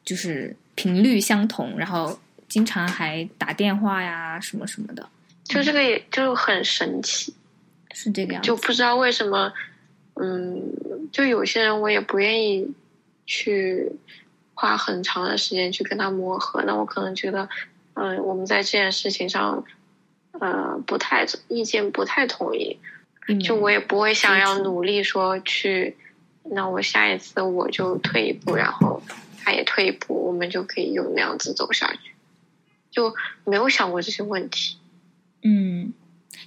[0.04, 5.08] 就是频率相同，然后经常还打电话呀，什么什么的。
[5.44, 7.34] 就这个也就很神奇。
[7.94, 8.46] 是这个样子。
[8.46, 9.50] 就不知道为什么，
[10.16, 10.62] 嗯，
[11.10, 12.70] 就有些人我也不愿意
[13.24, 13.90] 去
[14.52, 16.62] 花很长的时间去跟他磨合。
[16.64, 17.48] 那我可能觉得，
[17.94, 19.64] 嗯，我们在这件事情上，
[20.32, 22.78] 呃，不太意见不太统一，
[23.42, 25.96] 就我也不会想要努力说去，
[26.50, 29.02] 那我下一次我就退一步，然后
[29.38, 32.12] 他也退一步，我们就可以有那样子走下去，
[32.90, 34.76] 就没有想过这些问题。
[35.42, 35.92] 嗯，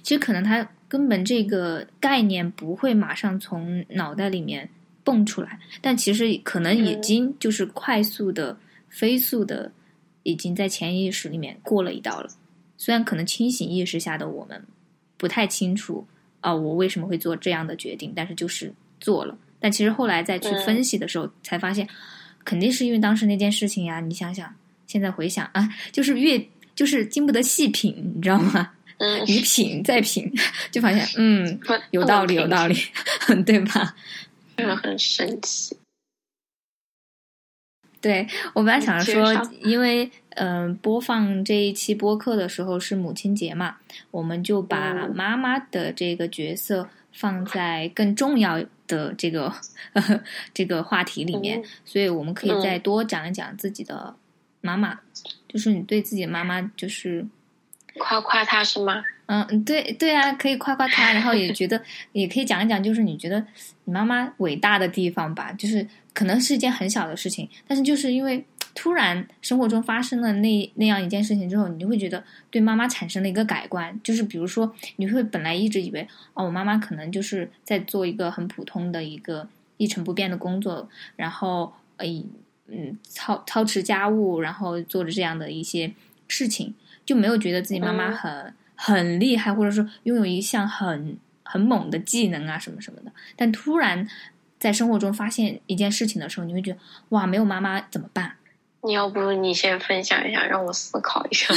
[0.02, 4.68] 其实可能他根本这个概念不会马上从脑袋里面
[5.04, 9.72] 蹦出来，但其实可能已经就是快速的、飞速的，
[10.22, 12.28] 已经在潜意识里面过了一道了。
[12.76, 14.64] 虽然可能清醒意识下的我们
[15.16, 16.06] 不太清楚
[16.40, 19.38] 啊，我为什么会做这样的决定，但是就是做了。
[19.62, 21.88] 但其实后来再去分析的时候，才发现
[22.44, 24.00] 肯定是因为当时那件事情呀。
[24.00, 24.52] 你想想，
[24.86, 26.44] 现在回想啊，就是越
[26.74, 28.72] 就是经不得细品，你知道吗？
[28.98, 30.30] 嗯你品再品，
[30.70, 31.58] 就发现嗯，
[31.90, 32.76] 有道理，有道理，
[33.46, 33.94] 对吧？
[34.82, 35.76] 很神奇。
[38.00, 43.76] 对我本来想着说，因为嗯，播放这一期播客的时候是母亲节嘛，
[44.10, 48.62] 我们就把妈妈的这个角色放在更重要
[48.96, 49.52] 的这个
[50.54, 54.14] 这个话题里面，所以我们可以再多讲一讲自己的
[54.60, 55.00] 妈妈，
[55.48, 57.26] 就是你对自己的妈妈就是。
[57.98, 59.04] 夸夸她是吗？
[59.26, 61.78] 嗯，对对啊，可以夸夸她，然后也觉得
[62.12, 63.44] 也可以讲一讲，就是你觉得
[63.84, 68.42] 你妈妈伟大的地方吧，就是可能是一件很小的事情，但是就是因为
[68.74, 82.06] 突然生活中发生了那那样一件事情之后，你就会觉得对妈妈产生了一个改观，就是比如说你会本来一直以为哦，我妈妈可能就是在做一个很普通的一个一成不变的工作，然后呃
[82.68, 85.92] 嗯操操持家务，然后做着这样的一些
[86.28, 86.74] 事情。
[87.04, 93.10] 就没有觉得自己妈妈很很厉害，或者说拥有一项很很猛的技能啊什么什么的。
[93.34, 94.08] 但突然
[94.60, 98.36] 在生活中发现一件事情的时候，你会觉得哇，没有妈妈怎么办？
[98.84, 101.54] 你要不你先分享一下，让我思考一下。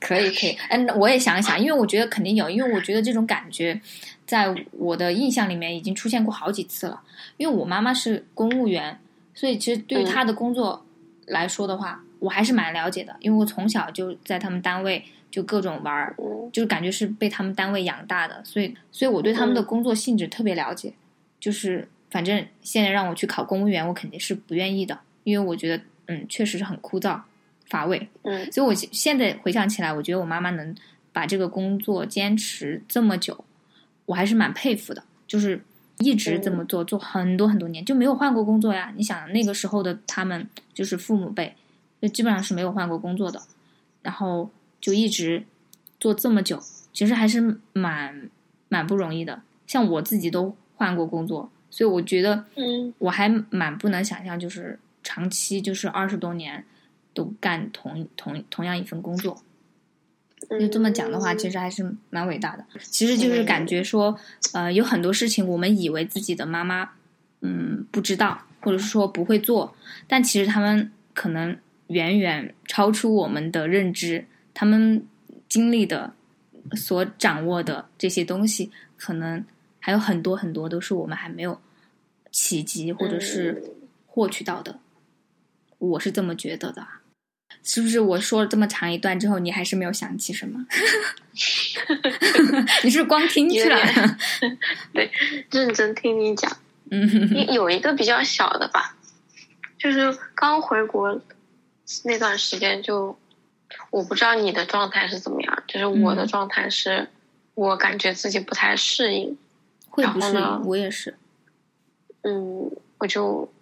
[0.00, 3.80] 可 以可以，嗯，我也想一想，因为我觉得肯定有，因为我觉得这种感觉
[4.26, 7.00] 在我的印象里面已经出现过好几次了。
[7.36, 8.98] 因为我妈妈是公务员，
[9.34, 10.84] 所以其实对于她的工作
[11.26, 12.00] 来说的话。
[12.20, 16.16] 我还是蛮了解的，因为我从小就在他们单位就各种玩儿，
[16.50, 20.90] 就是感觉是被他们单位养大的，所以，所以我对他们的工作性质特别了解。
[21.38, 27.20] 就是反正现在让我去考公务员，我肯定是不愿意的，因为我觉得，嗯，确实是很枯燥
[27.66, 28.08] 乏味。
[28.22, 30.74] 嗯，所以我现在回想起来，我觉得我妈妈能
[31.12, 33.44] 把这个工作坚持这么久，
[34.06, 35.02] 我还是蛮佩服的。
[35.26, 35.60] 就是
[35.98, 38.92] 一直这么做，做很多很多年，就没有换过工作呀。
[38.96, 41.54] 你想那个时候的他们，就是父母辈。
[42.02, 43.40] 就基本上是没有换过工作的，
[44.02, 45.42] 然后就一直
[45.98, 46.60] 做这么久，
[46.92, 48.28] 其实还是蛮
[48.68, 49.40] 蛮不容易的。
[49.66, 56.64] 像我自己都换过工作，所以我觉得，嗯，我还蛮不能想象，就是长期就是二十多年
[57.12, 59.40] 都干同同同样一份工作。
[60.58, 62.64] 就这么讲的话，其实还是蛮伟大的。
[62.80, 64.18] 其实就是感觉说，
[64.54, 66.90] 呃，有很多事情我们以为自己的妈妈，
[67.42, 69.76] 嗯，不知道，或者是说不会做，
[70.08, 71.56] 但其实他们可能。
[71.88, 75.06] 远远超出我们的认知，他们
[75.50, 76.14] 经历的、
[76.72, 79.44] 所掌握的这些东西，可能
[79.78, 81.60] 还有很多很多都是我们还没有
[82.30, 83.62] 企及或者是
[84.06, 84.80] 获取到的。
[85.84, 86.86] 我是这么觉得的，
[87.62, 88.00] 是不是？
[88.00, 90.64] 我说了这么长一段之后，你还是没有想起什么？
[92.82, 93.78] 你是光听去了？
[94.92, 95.10] 对，
[95.50, 96.50] 认真听你讲。
[96.90, 98.96] 嗯，有一个比较小的吧，
[99.78, 101.20] 就是刚回国。
[102.04, 103.18] 那段时间就，
[103.90, 107.08] 我不知道你的状态是怎么样，就是我的状态是，
[107.54, 109.36] 我感觉自己不太适应，
[109.90, 111.14] 会不适应，我也是。
[112.22, 113.52] 嗯，我就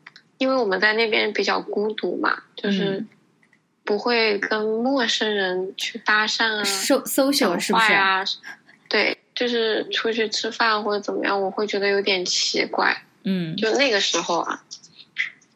[0.42, 3.04] 因为我们在那边比较孤独嘛，就是
[3.84, 8.24] 不会跟陌生人去搭讪啊、搜搜小是不是啊？
[8.88, 13.04] 对，就是出去吃饭或者怎么样，我会觉得有点奇怪。
[13.22, 14.64] 嗯，就那个时候啊，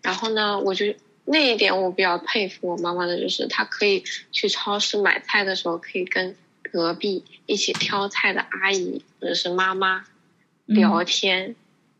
[0.03, 0.94] 然后呢，我就。
[1.29, 10.05] 那一点我比较佩服我妈妈的，就是她可以去超市买菜的时候，可以跟隔壁一起挑菜的阿姨或者是妈妈
[10.66, 11.57] 聊天，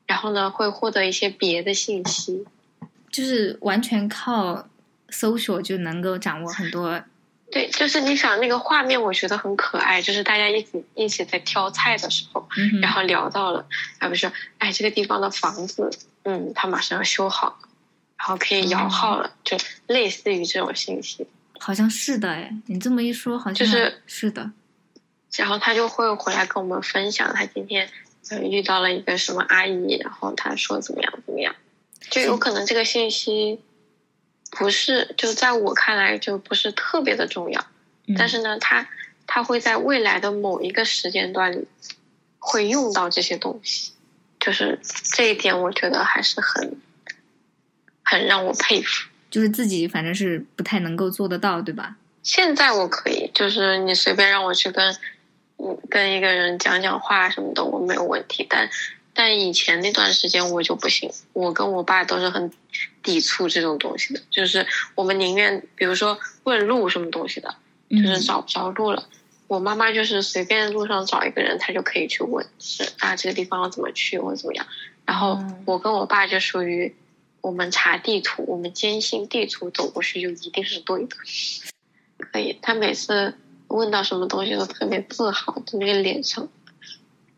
[0.07, 2.47] 然后呢会获得一些别的信息，
[3.17, 4.69] 就是完全靠
[5.09, 7.03] 搜索就能够掌握很多。
[7.51, 12.47] 对，就是你想那个画面，我觉得很可爱，就是大家一起一起在挑菜的时候，
[12.83, 13.65] 然后聊到了，
[13.99, 15.91] 而不是哎这个地方的房子，
[16.25, 17.59] 嗯，他马上要修好。
[18.19, 21.27] 然后可以摇号了，就类似于这种信息，
[21.59, 24.51] 好像是的哎，你这么一说，好像就是是的，
[25.37, 27.89] 然后他就会回来跟我们分享他今天
[28.31, 31.55] 呃遇到了一个什么阿姨，然后他说怎么样怎么样，
[32.11, 33.61] 就有可能这个信息
[34.51, 37.67] 不是就在我看来就不是特别的重要，
[38.17, 38.89] 但是呢，他
[39.27, 41.67] 他会在未来的某一个时间段里
[42.39, 43.93] 会用到这些东西，
[44.39, 44.79] 就是
[45.15, 46.81] 这一点我觉得还是很
[48.03, 49.09] 很让我佩服。
[49.29, 51.97] 就是自己反正是不太能够做得到，对吧？
[52.23, 54.97] 现在我可以，就是你随便让我去跟
[55.59, 58.47] 嗯跟一个人讲讲话什么的，我没有问题。
[58.49, 58.71] 但
[59.17, 62.53] 但以前那段时间我就不行，我跟我爸都是很
[63.03, 67.57] 抵触这种东西的，就是我们宁愿比如说问路什么东西的，
[67.89, 69.09] 就是找不着路了，
[69.47, 74.67] 我妈妈就是随便路上找一个人，她就可以去问，是啊这个地方要怎么去或者怎么样。
[75.07, 76.95] 然后我跟我爸就属于
[77.41, 81.17] 我们查地图，我们坚信地图走过去就一定是对的。
[82.33, 83.35] 可以，他每次
[83.69, 86.49] 问到什么东西都特别自豪，就那个脸上，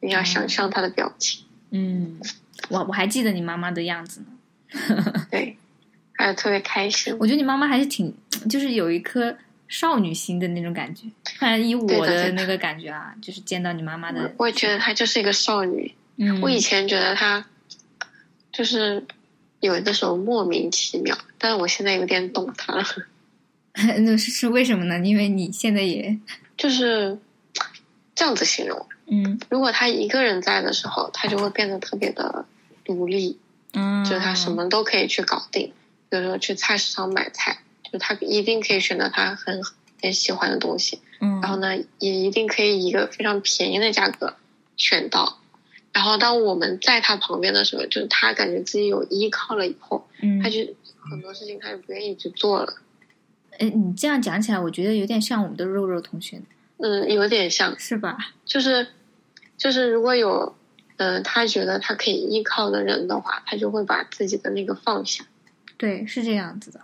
[0.01, 1.45] 你要想象他的表情。
[1.71, 2.19] 嗯，
[2.69, 4.27] 我我还记得你妈妈的样子呢。
[5.31, 5.57] 对，
[6.13, 7.17] 还有特别开心。
[7.19, 8.15] 我觉得你妈妈还是挺，
[8.49, 9.37] 就是有一颗
[9.69, 11.07] 少女心的那种感觉。
[11.39, 15.95] 反正以我的那个感觉啊，就是见到你妈妈的，我也觉得她就是一个少女。
[16.17, 17.47] 嗯，我以前觉得她
[18.53, 19.05] 就是
[19.61, 22.85] 有的时候莫名其妙，但是我现在有点懂她了。
[24.01, 24.99] 那是是为什么呢？
[25.07, 26.19] 因为你现在也
[26.57, 27.17] 就是
[28.15, 28.87] 这样子形容。
[29.11, 32.45] 嗯，如果他一个人在的时候，他就会变得特别的
[32.85, 33.39] 独立。
[33.73, 35.73] 嗯，就是他什么都可以去搞定，
[36.09, 37.59] 比如说去菜市场买菜，
[37.93, 39.63] 就他一定可以选择他很
[40.03, 41.01] 很喜欢的东西。
[41.21, 44.37] 嗯，然后呢，也一定可以以一个非常便宜的价格
[44.77, 45.39] 选到。
[45.93, 50.61] 然后当我们在他旁边的时候，就是他感觉自己有依靠了以后，嗯，他就
[51.11, 52.75] 很多事情他就不愿意去做了。
[53.59, 56.41] 哎，你这样讲起来，我觉得有点像我们的肉肉同学。
[56.79, 58.17] 嗯，有点像是吧？
[58.45, 58.87] 就是，
[59.59, 60.55] 就是如果有，
[60.97, 65.27] 嗯，他觉得他可以依靠的人的话，他就会把自己的那个放下。
[65.77, 66.81] 对，是这样子的。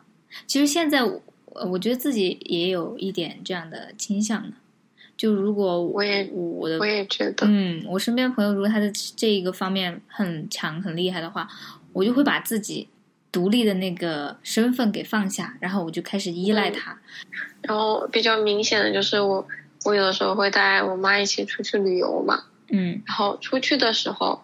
[0.47, 1.23] 其实现在，我
[1.71, 4.57] 我觉得自己也有一点这样的倾向呢。
[5.17, 11.49] 就如果我也我的我也觉得，嗯，我身边朋友如果他的这一个方面很强很厉害的话，
[11.95, 12.89] 我就会把自己。
[13.33, 16.97] 独立的那个身份给放下，然后我就开始依赖他。
[17.63, 19.45] 然后比较明显的就是我，
[19.85, 22.45] 我有的时候会带我妈一起出去旅游嘛。
[22.69, 23.03] 嗯。
[23.07, 24.43] 然后出去的时候，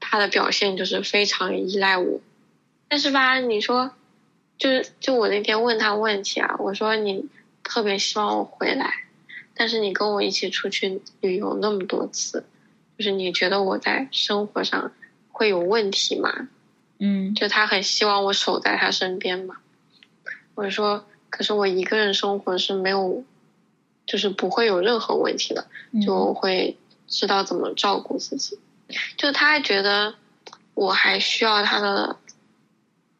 [0.00, 2.20] 他的表现就是非常依赖我。
[2.88, 3.92] 但是吧，你说，
[4.56, 7.28] 就是就我那天问他问题啊，我说你
[7.62, 8.92] 特别希望我回来，
[9.54, 12.44] 但是你跟我一起出去旅游那么多次，
[12.96, 14.92] 就是你觉得我在生活上
[15.30, 16.48] 会有问题吗？
[16.98, 19.58] 嗯，就他很希望我守在他身边嘛。
[20.54, 23.22] 我说，可是我一个人生活是没有，
[24.06, 25.68] 就是不会有任何问题的，
[26.04, 26.76] 就会
[27.08, 28.58] 知道怎么照顾自己。
[29.16, 30.14] 就他还觉得
[30.74, 32.16] 我还需要他的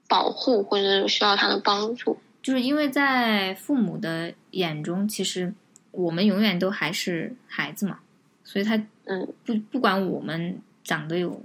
[0.06, 2.18] 保护，或者需要他的帮助。
[2.40, 5.52] 就是因为在父母的眼中，其实
[5.90, 7.98] 我们永远都还是孩子嘛，
[8.44, 11.42] 所以他嗯，不不管我们长得有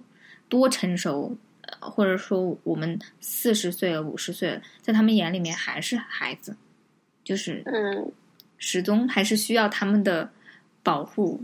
[0.47, 1.36] 多成熟。
[1.79, 6.56] 或者说，我们四十岁了、五十岁了，在他们眼里面还是孩子，
[7.23, 8.12] 就是嗯，
[8.58, 10.29] 始终还是需要他们的
[10.84, 11.41] 保护，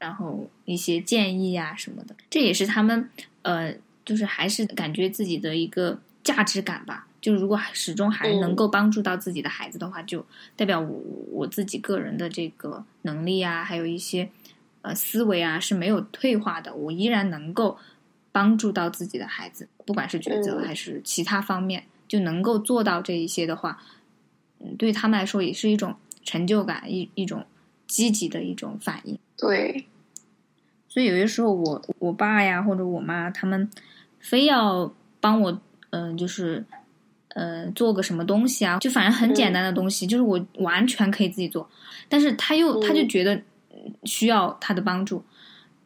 [0.00, 2.16] 然后一些建议啊什么的。
[2.28, 3.08] 这也是他们
[3.42, 3.72] 呃，
[4.04, 7.06] 就是还是感觉自己的一个价值感吧。
[7.20, 14.28] 就如果始终还能够帮助到自己的孩子的话，就代表我我自己个人的这个能力啊，还有一些
[14.82, 17.78] 呃思维啊是没有退化的，我依然能够。
[18.32, 23.82] 帮助到自己的孩子，不管是抉择还是其他方面，就能够做到这一些的话，
[24.60, 27.44] 嗯，对他们来说也是一种成就感，一一种
[27.90, 29.18] 积极的一种反应。
[29.36, 29.84] 对，
[30.88, 33.68] 所以有些时候，我我爸呀或者我妈他们
[34.20, 36.64] 非要帮我，嗯，就是
[37.34, 41.68] 呃做个什么东西啊，就反正很简单的东西，就是我完全可以自己做，
[42.08, 43.42] 但是他又他就觉得
[44.04, 45.22] 需要他的帮助。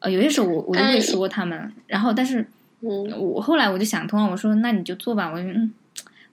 [0.00, 2.46] 呃，有些时候我我就会说他们，然后但是，
[2.80, 5.72] 嗯，我后来我就想通了，我说那你就做吧，我嗯，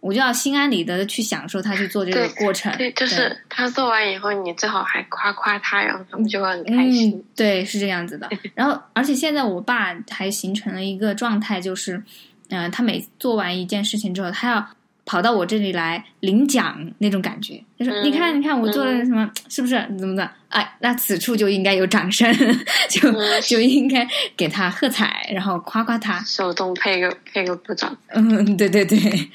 [0.01, 7.23] 我就要心安理得的去享受他去做这个过程，对，就是他做完以后，你最好还夸夸他，然后他们就会很开心。
[7.35, 8.29] 对，是这样子的。
[8.53, 12.03] 然后，而且现在我爸还形成了一个状态，就是，
[12.49, 14.67] 嗯，他每做完一件事情之后，他要。
[15.03, 19.29] 跑到我这里来领奖那种感觉，他说：“你看，你看，我做了什么？
[19.49, 20.31] 是不是怎么的？
[20.47, 22.31] 哎，那此处就应该有掌声，
[22.87, 27.97] 就就应该给他喝彩，然后夸夸他，手动配个配个鼓掌。
[28.09, 29.29] 嗯，对对对对，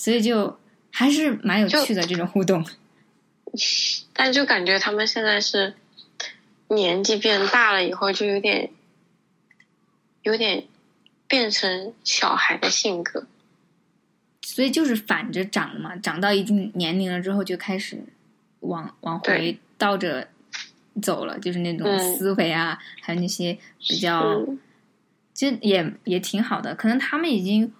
[0.00, 0.58] 所以就
[0.90, 2.64] 还是蛮有趣的这种互动。
[4.14, 5.74] 但就感觉他们现在是，
[6.68, 8.70] 年纪变大了以后，就有点
[10.22, 10.64] 有点
[11.28, 13.26] 变成小孩的性格。
[14.40, 18.02] 所以就是反着长嘛，长到一定年龄了之后，就开始
[18.60, 20.26] 往往回倒着
[21.02, 24.58] 走了，就是那种嗯思维啊，还有那些比较，是
[25.34, 26.74] 其实也也挺好的。
[26.74, 27.70] 可能他们已经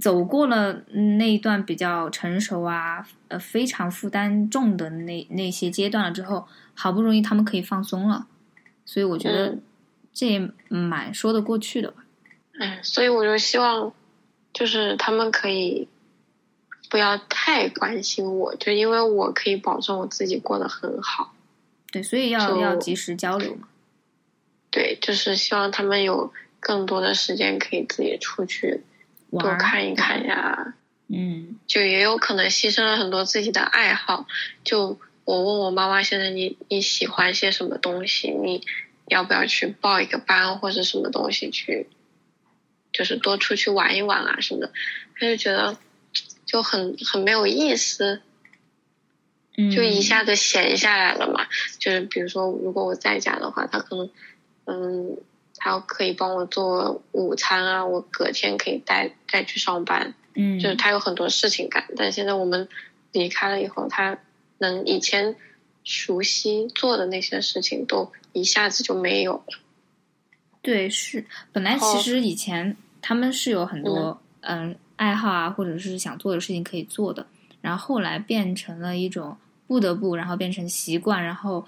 [0.00, 0.72] 走过了
[1.16, 8.26] 那一段比较成熟啊，呃，非常负担重的那那些阶段了之后，好不容易他们可以放松了，
[8.84, 9.62] 所以我觉得嗯
[10.12, 12.04] 这也蛮说得过去的吧。
[12.60, 13.92] 嗯，所以我就希望，
[14.52, 15.88] 就是他们可以
[16.90, 21.34] 不要太关心我，就因为我可以保证我自己过得很好。
[21.90, 23.68] 对，所以要要及时交流嘛。
[24.70, 28.82] 对，就是希望他们有更多的时间可以自己出去
[29.30, 30.74] 多看一看呀。
[31.10, 34.26] 嗯就也有可能牺牲了很多自己的爱好。
[34.62, 38.28] 就我问我妈妈，现在你你喜欢些什么东西？
[38.30, 38.62] 你
[39.06, 41.88] 要不要去报一个班或者什么东西去，
[42.92, 44.72] 就是多出去玩一玩啊什么的？
[45.18, 45.78] 她就觉得
[46.44, 48.20] 就很很没有意思，
[49.56, 51.46] 嗯，就一下子闲下来了嘛。
[51.78, 54.10] 就是比如说，如果我在家的话，她可能
[54.66, 55.16] 嗯。
[55.58, 62.68] 她可以帮我做午餐啊，我隔天可以带带去上班，嗯，就是他有很多事情干，但现在我们
[63.12, 64.18] 离开了以后，他
[64.58, 65.36] 能以前
[65.84, 69.58] 熟悉做的那些事情都一下子就没有了。
[70.62, 77.26] 对，是本来其实以前他们是有很多嗯爱好啊，或者是想做的事情可以做的，
[77.60, 79.36] 然后后来变成了一种
[79.66, 81.66] 不得不，然后变成习惯，然后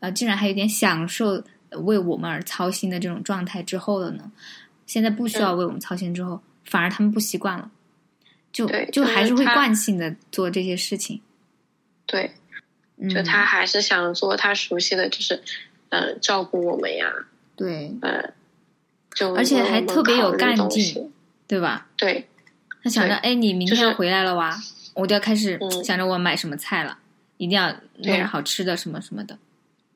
[0.00, 4.30] 呃，竟然还有点享受为我们而操心的这种状态之后了呢，
[4.86, 7.70] 现在不需要为我们操心之后，反而他们不习惯了，
[8.52, 11.20] 就就还是会惯性的做这些事情，
[12.06, 12.32] 对，
[12.96, 15.42] 嗯，就他还是想做他熟悉的，就是
[15.90, 17.12] 嗯、呃照顾我们呀，
[17.56, 17.94] 对。
[18.02, 18.32] 呃，
[19.14, 21.10] 就而且还特别有干劲。
[21.48, 21.86] 对吧？
[21.96, 22.28] 对。
[22.84, 24.54] 他想着，对哎，你明天回来了哇，
[24.92, 25.82] 我就要开始嗯。
[25.82, 26.98] 想着我买什么菜了，
[27.38, 29.38] 一定要弄点好吃的什么什么的。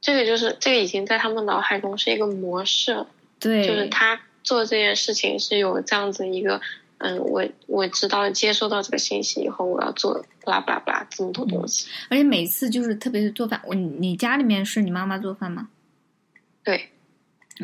[0.03, 3.07] 这个就是这个已经在他们脑海中是一个模式了，
[3.41, 6.61] 对，就是他做这件事情是有这样子一个。
[7.05, 11.89] 嗯，我我知道接收到这个信息以后，我要做巴拉巴拉巴拉这么多东西。
[12.09, 15.69] 而且每次就是特别是做饭，我你你家里面是你妈妈做饭吗？
[16.63, 16.91] 对，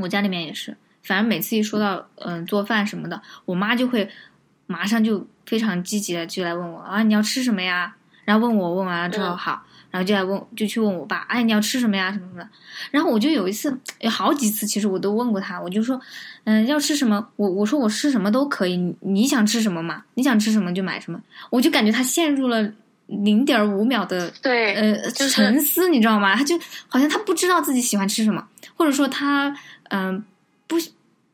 [0.00, 4.10] 我家里面也是，反正每次一说到嗯、做饭什么的，我妈就会
[4.66, 7.94] 马上就非常积极的就来问我啊你要吃什么呀？
[8.24, 12.48] 然后问我问完了之后、嗯好，然后就来问就去问我爸，哎你要吃什么呀什么什么的。
[12.90, 16.00] 然后我就有一次有好几次，其实我都问过他，我就说
[16.44, 20.02] 嗯要吃什么，我我说我吃什么都可以，你你想吃什么嘛？
[20.14, 21.20] 你想吃什么就买什么。
[21.50, 22.70] 我就感觉他陷入了
[23.06, 26.36] 零点五秒的对，呃就是沉思，你知道吗？
[26.36, 26.58] 他就
[26.88, 29.56] 好像他不知道自己喜欢吃什么，或者说他
[29.90, 30.22] 嗯、
[30.66, 30.76] 不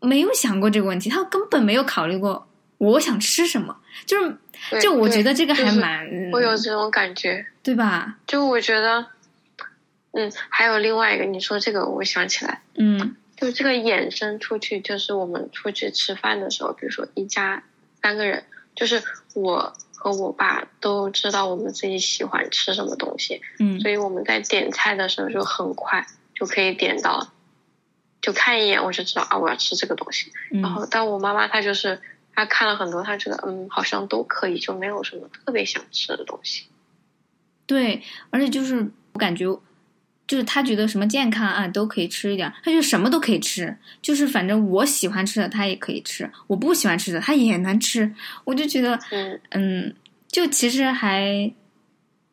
[0.00, 2.46] 没有想过这个问题，他根本没有考虑过
[2.78, 3.76] 我想吃什么，
[4.06, 7.46] 就是就我觉得这个还就是蛮、我有这种感觉。
[7.62, 8.16] 对吧？
[8.26, 9.06] 就我觉得，
[10.12, 17.62] 嗯，还有另外一个，你说这个，我想起来，嗯就这个衍生出去，就是我们出去吃饭的时候，比如说一家
[18.02, 18.44] 三个人，
[18.76, 19.02] 就是
[19.34, 27.32] 我和我爸都知道我们自己喜欢吃什么东西，嗯所以我们在点菜的时候就很快就可以点到，
[28.20, 30.30] 就看一眼我就知道啊，我要吃这个东西。
[30.50, 32.00] 然后嗯，但我妈妈她就是
[32.34, 36.64] 她看了很多，他觉得嗯好像都可以，就没有什么特别想吃的东西。
[37.66, 39.46] 对，而且就是我感觉。
[40.26, 48.10] 就是他觉得什么健康啊都可以吃一点儿，他就什么都可以吃，就是反正我喜欢吃的他也可以吃，我不喜欢吃的他也能吃，
[48.44, 49.94] 我就觉得嗯，嗯，
[50.28, 51.52] 就其实还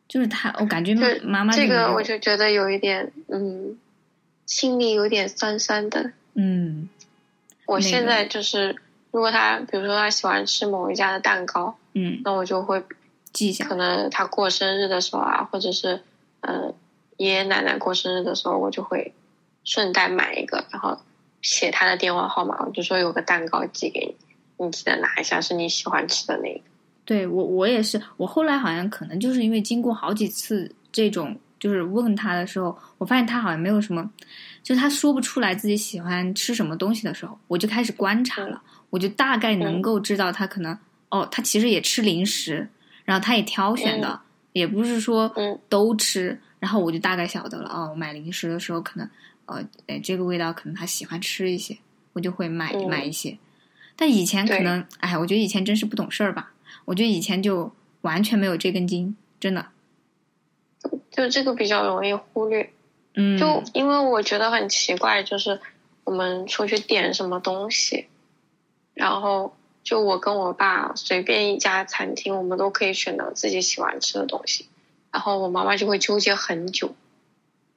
[0.08, 3.76] 就是他，我感觉妈妈这个我就觉得有一点嗯，
[4.46, 6.12] 心里有点酸酸的。
[6.32, 6.88] 嗯
[7.66, 8.74] 我现在就是，
[9.12, 12.82] 如果他比如说他喜欢吃某一家的蛋糕，嗯那我就会
[13.32, 16.02] 记一下可能他过生日的时候啊，或者是
[16.40, 16.74] 呃
[17.18, 19.14] 爷爷奶奶过生日的时候，我就会
[19.64, 20.98] 顺带买一个，然后
[21.42, 24.16] 写他的电话号码，我就说有个蛋糕寄给
[24.58, 26.60] 你，你记得拿一下，是你喜欢吃的那个。
[27.04, 34.08] 对我我也是，我后来好像可能就是因为经过好几次这种就是问他的时候，我发现他好像没有什么，
[34.62, 38.62] 就他说不出来自己喜欢吃什么东西的时候，我就开始观察了，
[38.92, 40.78] 我就大概能够知道他可能、
[41.08, 42.68] 哦，他其实也吃零食，
[43.06, 44.20] 然后他也挑选的，
[44.52, 49.08] 也不是说嗯都吃，然后我就大概晓得了哦，我买零食的时候可能
[49.46, 51.78] 呃，哎这个味道可能他喜欢吃一些，
[52.12, 53.38] 我就会买、嗯买一些。
[53.96, 56.52] 但以前可能，哎，我觉得以前真是不懂事儿吧。
[56.84, 57.72] 我觉得以前就
[58.02, 59.66] 完全没有这根筋，真的。
[61.10, 62.72] 就这个比较容易忽略。
[63.14, 65.60] 嗯，就因为我觉得很奇怪，就是
[66.04, 68.06] 我们出去点什么东西，
[68.94, 74.66] 然后就我跟我爸随便一家餐厅，我们都可以选择自己喜欢吃的东西，
[75.10, 76.94] 然后我妈妈就会纠结很久。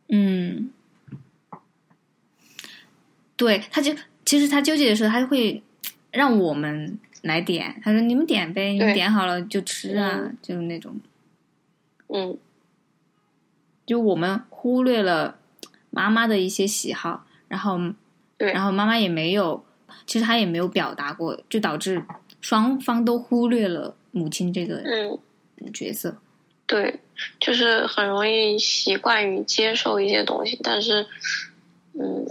[0.07, 0.71] 嗯，
[3.35, 5.63] 对，他就其实他纠结的时候，他会
[6.11, 7.81] 让我们来点。
[7.83, 10.19] 他说：“你们点呗，你们点好了就吃啊。
[10.21, 10.99] 嗯就是那种，
[12.09, 12.37] 嗯
[13.85, 15.39] 就我们忽略了
[15.89, 17.79] 妈妈的一些喜好，然后
[18.37, 19.65] 对然后妈妈也没有，
[20.05, 22.03] 其实他也没有表达过，就导致
[22.41, 25.19] 双方都忽略了母亲这个嗯，
[25.73, 26.17] 角色。
[26.67, 26.99] 对，
[27.39, 31.05] 就是很容易习惯于接受一些东西，但是
[31.93, 32.25] 嗯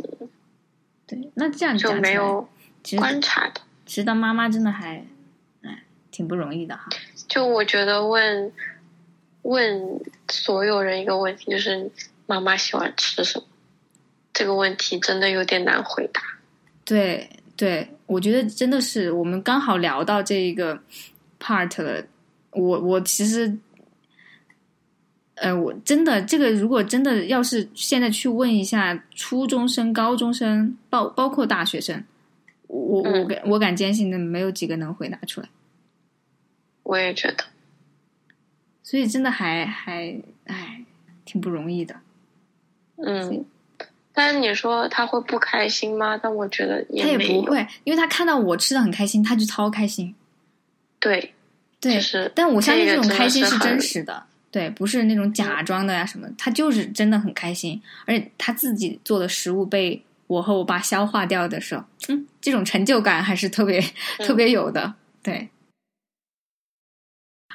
[1.07, 2.49] 对，那这样就没有
[2.97, 3.61] 观察的。
[3.87, 5.07] 其实当妈妈真的还，
[5.63, 6.89] 哎，挺不容易的哈。
[7.29, 8.53] 就我觉得问
[9.43, 11.91] 问所有人一个问题，就是
[12.27, 13.47] 妈妈喜欢吃什么？
[14.33, 16.21] 这个问题真的有点难回答。
[16.85, 20.81] 对对，我觉得真的是我们刚好聊到这一个
[21.39, 22.05] part 了。
[22.51, 23.57] 我我其实，
[25.37, 32.05] 呃，我真的这个如果真的要是现在去问一下初中生、高中生，包包括大学生，
[32.67, 35.49] 我我嗯敢我敢坚信的没有几个能回答出来。
[36.83, 37.45] 我也觉得，
[38.83, 40.85] 所以真的还还哎，
[41.25, 42.01] 挺不容易的。
[42.97, 43.45] 嗯。
[44.15, 46.17] 但是你说他会不开心吗？
[46.17, 47.19] 但我觉得他也。
[47.19, 50.15] 不会，因为他看到我吃的很开心，他就超开心。
[51.01, 51.35] 对，
[51.81, 63.85] 对，就是但我相信这种开心是真实的，对，不是那种假装的呀、什么，他就是真的很开心，而且他自己做的食物被我和我爸消化掉的时候，嗯，这种成就感还是特别、嗯
[64.25, 65.49] 特别有的，对。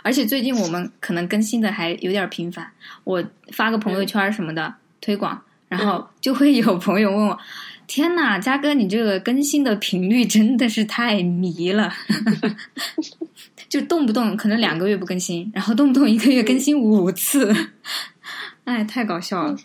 [0.02, 2.72] 而且最近我们可能更新的还有点频繁，
[3.04, 7.40] 我发个朋友圈什么的、推广，然后就会有朋友问我
[7.88, 11.94] ：“天呐，嘉哥，你这个更新的频率真的是太迷了。
[13.70, 17.56] ”就动不动可能两个月不更新，然后动不动一个月更新五次，
[18.66, 19.56] 哎，太搞笑了。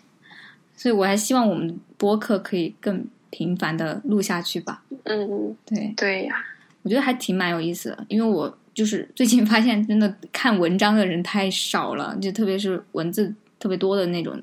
[0.75, 4.83] 所以我还希望我们播客可以更频繁的录下去吧。
[5.05, 6.35] 嗯，对，对呀，
[6.83, 14.39] 我觉得还挺蛮有意思的，因为我就是最近发现，真的看文章的人太少了，就特别是文字特别多的那种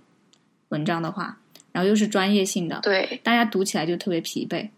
[0.70, 1.38] 文章的话，
[1.72, 4.68] 然后又是专业性的，对，大家读起来就特别疲惫，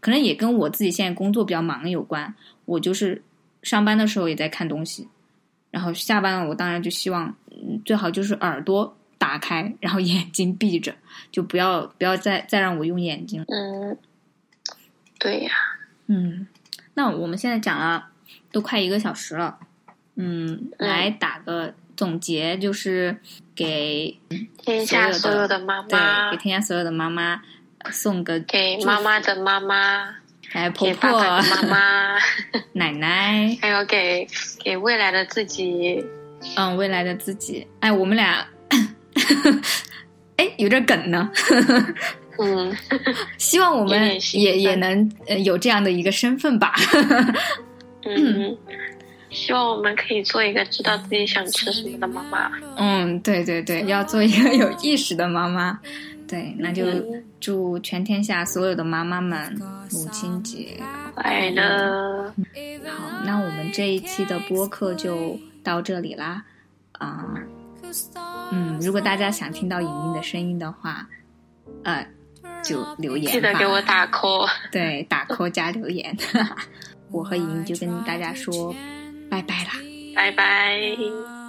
[0.00, 2.34] 可能也跟我自己现在工作比较忙有关。
[2.64, 3.22] 我就是
[3.62, 5.08] 上班的时候也在看东西，
[5.70, 10.94] 然后下班了，我当然就希望，嗯，最好就是耳朵打开，然后眼睛闭着，
[11.30, 13.46] 就不要不要再再让我用眼睛了。
[13.48, 13.96] 嗯，
[15.18, 15.50] 对呀，
[16.06, 16.46] 嗯，
[16.94, 18.10] 那我们现在讲了
[18.50, 19.58] 都快一个小时了，
[20.16, 23.16] 嗯，嗯来打个总结，就是
[23.54, 24.18] 给
[24.58, 27.40] 天下所有的妈对妈给，天下所有的妈妈
[27.78, 30.12] 呃送个给妈妈的妈妈，
[30.48, 32.18] 还有婆婆妈妈，
[32.74, 34.26] 奶奶，还有给
[34.64, 36.04] 给未来的自己。
[36.56, 38.44] 嗯，未来的自己，哎，我们俩，
[40.34, 41.30] 哎，有点梗呢。
[42.40, 42.76] 嗯，
[43.38, 46.74] 希望我 们也也能呃有这样的一个身份吧。
[48.04, 48.58] 嗯，
[49.32, 52.50] 希望我们可以做一个知道自己想吃什么的妈妈。
[52.76, 55.78] 嗯，对对对，要做一个有意识的妈妈。
[56.28, 59.54] 对，那就嗯祝全天下所有的妈妈们
[59.90, 60.80] 母亲节
[61.14, 62.32] 快乐，
[62.86, 63.22] 好。
[63.26, 66.42] 那我们这一期的播客就到这里啦。
[66.92, 67.34] 啊、
[68.50, 71.06] 嗯，如果大家想听到莹莹的声音的话，
[71.84, 72.06] 呃，
[72.64, 73.32] 就留言吧。
[73.32, 76.16] 记得给我打 call，对打 call 加留言。
[77.10, 78.74] 我和莹莹就跟大家说
[79.32, 79.70] 拜拜啦。
[80.14, 81.41] 拜拜。